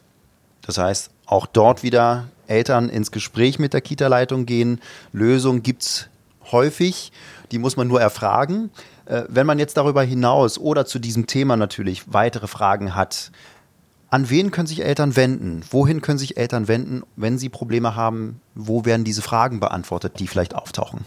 Das 0.65 0.79
heißt, 0.79 1.11
auch 1.27 1.45
dort 1.45 1.83
wieder 1.83 2.25
Eltern 2.47 2.89
ins 2.89 3.11
Gespräch 3.11 3.59
mit 3.59 3.73
der 3.73 3.81
Kita-Leitung 3.81 4.47
gehen. 4.47 4.81
Lösung 5.13 5.61
gibt 5.61 5.83
es 5.83 6.09
häufig. 6.51 7.11
Die 7.51 7.59
muss 7.59 7.77
man 7.77 7.87
nur 7.87 8.01
erfragen. 8.01 8.69
Äh, 9.05 9.23
wenn 9.27 9.45
man 9.45 9.59
jetzt 9.59 9.77
darüber 9.77 10.03
hinaus 10.03 10.57
oder 10.57 10.85
zu 10.85 10.99
diesem 10.99 11.27
Thema 11.27 11.57
natürlich 11.57 12.13
weitere 12.13 12.47
Fragen 12.47 12.95
hat, 12.95 13.31
an 14.09 14.29
wen 14.29 14.51
können 14.51 14.67
sich 14.67 14.83
Eltern 14.83 15.15
wenden? 15.15 15.63
Wohin 15.69 16.01
können 16.01 16.17
sich 16.17 16.37
Eltern 16.37 16.67
wenden, 16.67 17.03
wenn 17.15 17.37
sie 17.37 17.49
Probleme 17.49 17.95
haben? 17.95 18.39
Wo 18.53 18.85
werden 18.85 19.03
diese 19.03 19.21
Fragen 19.21 19.59
beantwortet, 19.59 20.19
die 20.19 20.27
vielleicht 20.27 20.55
auftauchen? 20.55 21.01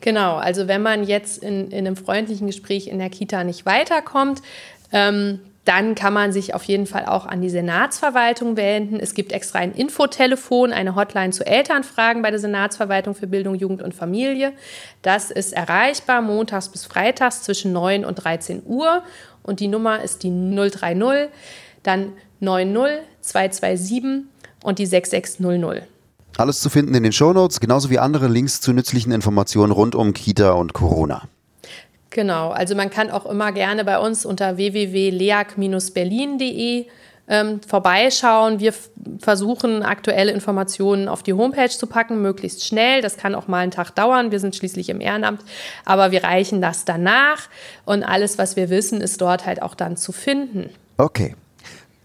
Genau, 0.00 0.36
also 0.36 0.66
wenn 0.66 0.82
man 0.82 1.04
jetzt 1.04 1.42
in, 1.42 1.70
in 1.70 1.86
einem 1.86 1.96
freundlichen 1.96 2.46
Gespräch 2.46 2.88
in 2.88 2.98
der 2.98 3.10
Kita 3.10 3.44
nicht 3.44 3.66
weiterkommt, 3.66 4.42
ähm, 4.92 5.40
dann 5.70 5.94
kann 5.94 6.12
man 6.12 6.32
sich 6.32 6.52
auf 6.52 6.64
jeden 6.64 6.88
Fall 6.88 7.06
auch 7.06 7.26
an 7.26 7.40
die 7.40 7.48
Senatsverwaltung 7.48 8.56
wenden. 8.56 8.98
Es 8.98 9.14
gibt 9.14 9.30
extra 9.30 9.60
ein 9.60 9.70
Infotelefon, 9.70 10.72
eine 10.72 10.96
Hotline 10.96 11.30
zu 11.30 11.46
Elternfragen 11.46 12.22
bei 12.22 12.32
der 12.32 12.40
Senatsverwaltung 12.40 13.14
für 13.14 13.28
Bildung, 13.28 13.54
Jugend 13.54 13.80
und 13.80 13.94
Familie. 13.94 14.52
Das 15.02 15.30
ist 15.30 15.52
erreichbar 15.52 16.22
montags 16.22 16.70
bis 16.70 16.86
freitags 16.86 17.44
zwischen 17.44 17.72
9 17.72 18.04
und 18.04 18.16
13 18.16 18.62
Uhr. 18.66 19.04
Und 19.44 19.60
die 19.60 19.68
Nummer 19.68 20.02
ist 20.02 20.24
die 20.24 20.30
030, 20.30 21.30
dann 21.84 22.14
90 22.40 23.04
227 23.20 24.24
und 24.64 24.80
die 24.80 24.86
6600. 24.86 25.84
Alles 26.36 26.58
zu 26.58 26.68
finden 26.68 26.96
in 26.96 27.04
den 27.04 27.12
Shownotes, 27.12 27.60
genauso 27.60 27.90
wie 27.90 28.00
andere 28.00 28.26
Links 28.26 28.60
zu 28.60 28.72
nützlichen 28.72 29.12
Informationen 29.12 29.70
rund 29.70 29.94
um 29.94 30.14
Kita 30.14 30.50
und 30.50 30.72
Corona. 30.72 31.28
Genau, 32.10 32.50
also 32.50 32.74
man 32.74 32.90
kann 32.90 33.10
auch 33.10 33.24
immer 33.26 33.52
gerne 33.52 33.84
bei 33.84 33.98
uns 33.98 34.26
unter 34.26 34.56
www.leag-berlin.de 34.56 36.86
ähm, 37.28 37.60
vorbeischauen. 37.62 38.58
Wir 38.58 38.74
versuchen 39.20 39.84
aktuelle 39.84 40.32
Informationen 40.32 41.06
auf 41.08 41.22
die 41.22 41.32
Homepage 41.32 41.70
zu 41.70 41.86
packen, 41.86 42.20
möglichst 42.20 42.66
schnell. 42.66 43.00
Das 43.00 43.16
kann 43.16 43.36
auch 43.36 43.46
mal 43.46 43.58
einen 43.58 43.70
Tag 43.70 43.92
dauern. 43.92 44.32
Wir 44.32 44.40
sind 44.40 44.56
schließlich 44.56 44.88
im 44.88 45.00
Ehrenamt, 45.00 45.42
aber 45.84 46.10
wir 46.10 46.24
reichen 46.24 46.60
das 46.60 46.84
danach 46.84 47.48
und 47.84 48.02
alles, 48.02 48.36
was 48.36 48.56
wir 48.56 48.68
wissen, 48.68 49.00
ist 49.00 49.20
dort 49.20 49.46
halt 49.46 49.62
auch 49.62 49.76
dann 49.76 49.96
zu 49.96 50.10
finden. 50.10 50.70
Okay. 50.98 51.36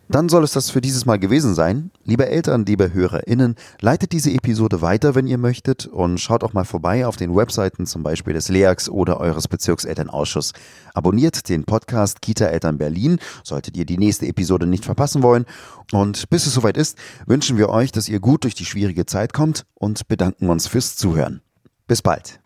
Dann 0.07 0.29
soll 0.29 0.43
es 0.43 0.51
das 0.51 0.69
für 0.69 0.81
dieses 0.81 1.05
Mal 1.07 1.17
gewesen 1.17 1.55
sein. 1.55 1.89
Liebe 2.03 2.27
Eltern, 2.27 2.63
liebe 2.65 2.93
HörerInnen, 2.93 3.55
leitet 3.81 4.12
diese 4.12 4.31
Episode 4.31 4.81
weiter, 4.81 5.15
wenn 5.15 5.25
ihr 5.25 5.39
möchtet 5.39 5.88
und 5.88 6.19
schaut 6.19 6.43
auch 6.43 6.53
mal 6.53 6.63
vorbei 6.63 7.07
auf 7.07 7.15
den 7.15 7.35
Webseiten 7.35 7.88
zum 7.88 8.03
Beispiel 8.03 8.33
des 8.33 8.47
LEAX 8.47 8.88
oder 8.88 9.19
eures 9.19 9.47
Bezirkselternausschusses. 9.47 10.53
Abonniert 10.93 11.50
den 11.50 11.65
Podcast 11.65 12.21
Kita 12.21 12.45
Eltern 12.45 12.77
Berlin, 12.77 13.17
solltet 13.43 13.77
ihr 13.77 13.85
die 13.85 13.97
nächste 13.97 14.27
Episode 14.27 14.67
nicht 14.67 14.85
verpassen 14.85 15.24
wollen. 15.24 15.45
Und 15.91 16.29
bis 16.29 16.45
es 16.45 16.53
soweit 16.53 16.77
ist, 16.77 17.00
wünschen 17.25 17.57
wir 17.57 17.69
euch, 17.69 17.91
dass 17.91 18.07
ihr 18.07 18.19
gut 18.19 18.43
durch 18.43 18.53
die 18.53 18.65
schwierige 18.65 19.07
Zeit 19.07 19.33
kommt 19.33 19.65
und 19.74 20.07
bedanken 20.07 20.50
uns 20.50 20.67
fürs 20.67 20.95
Zuhören. 20.95 21.41
Bis 21.88 22.03
bald. 22.03 22.44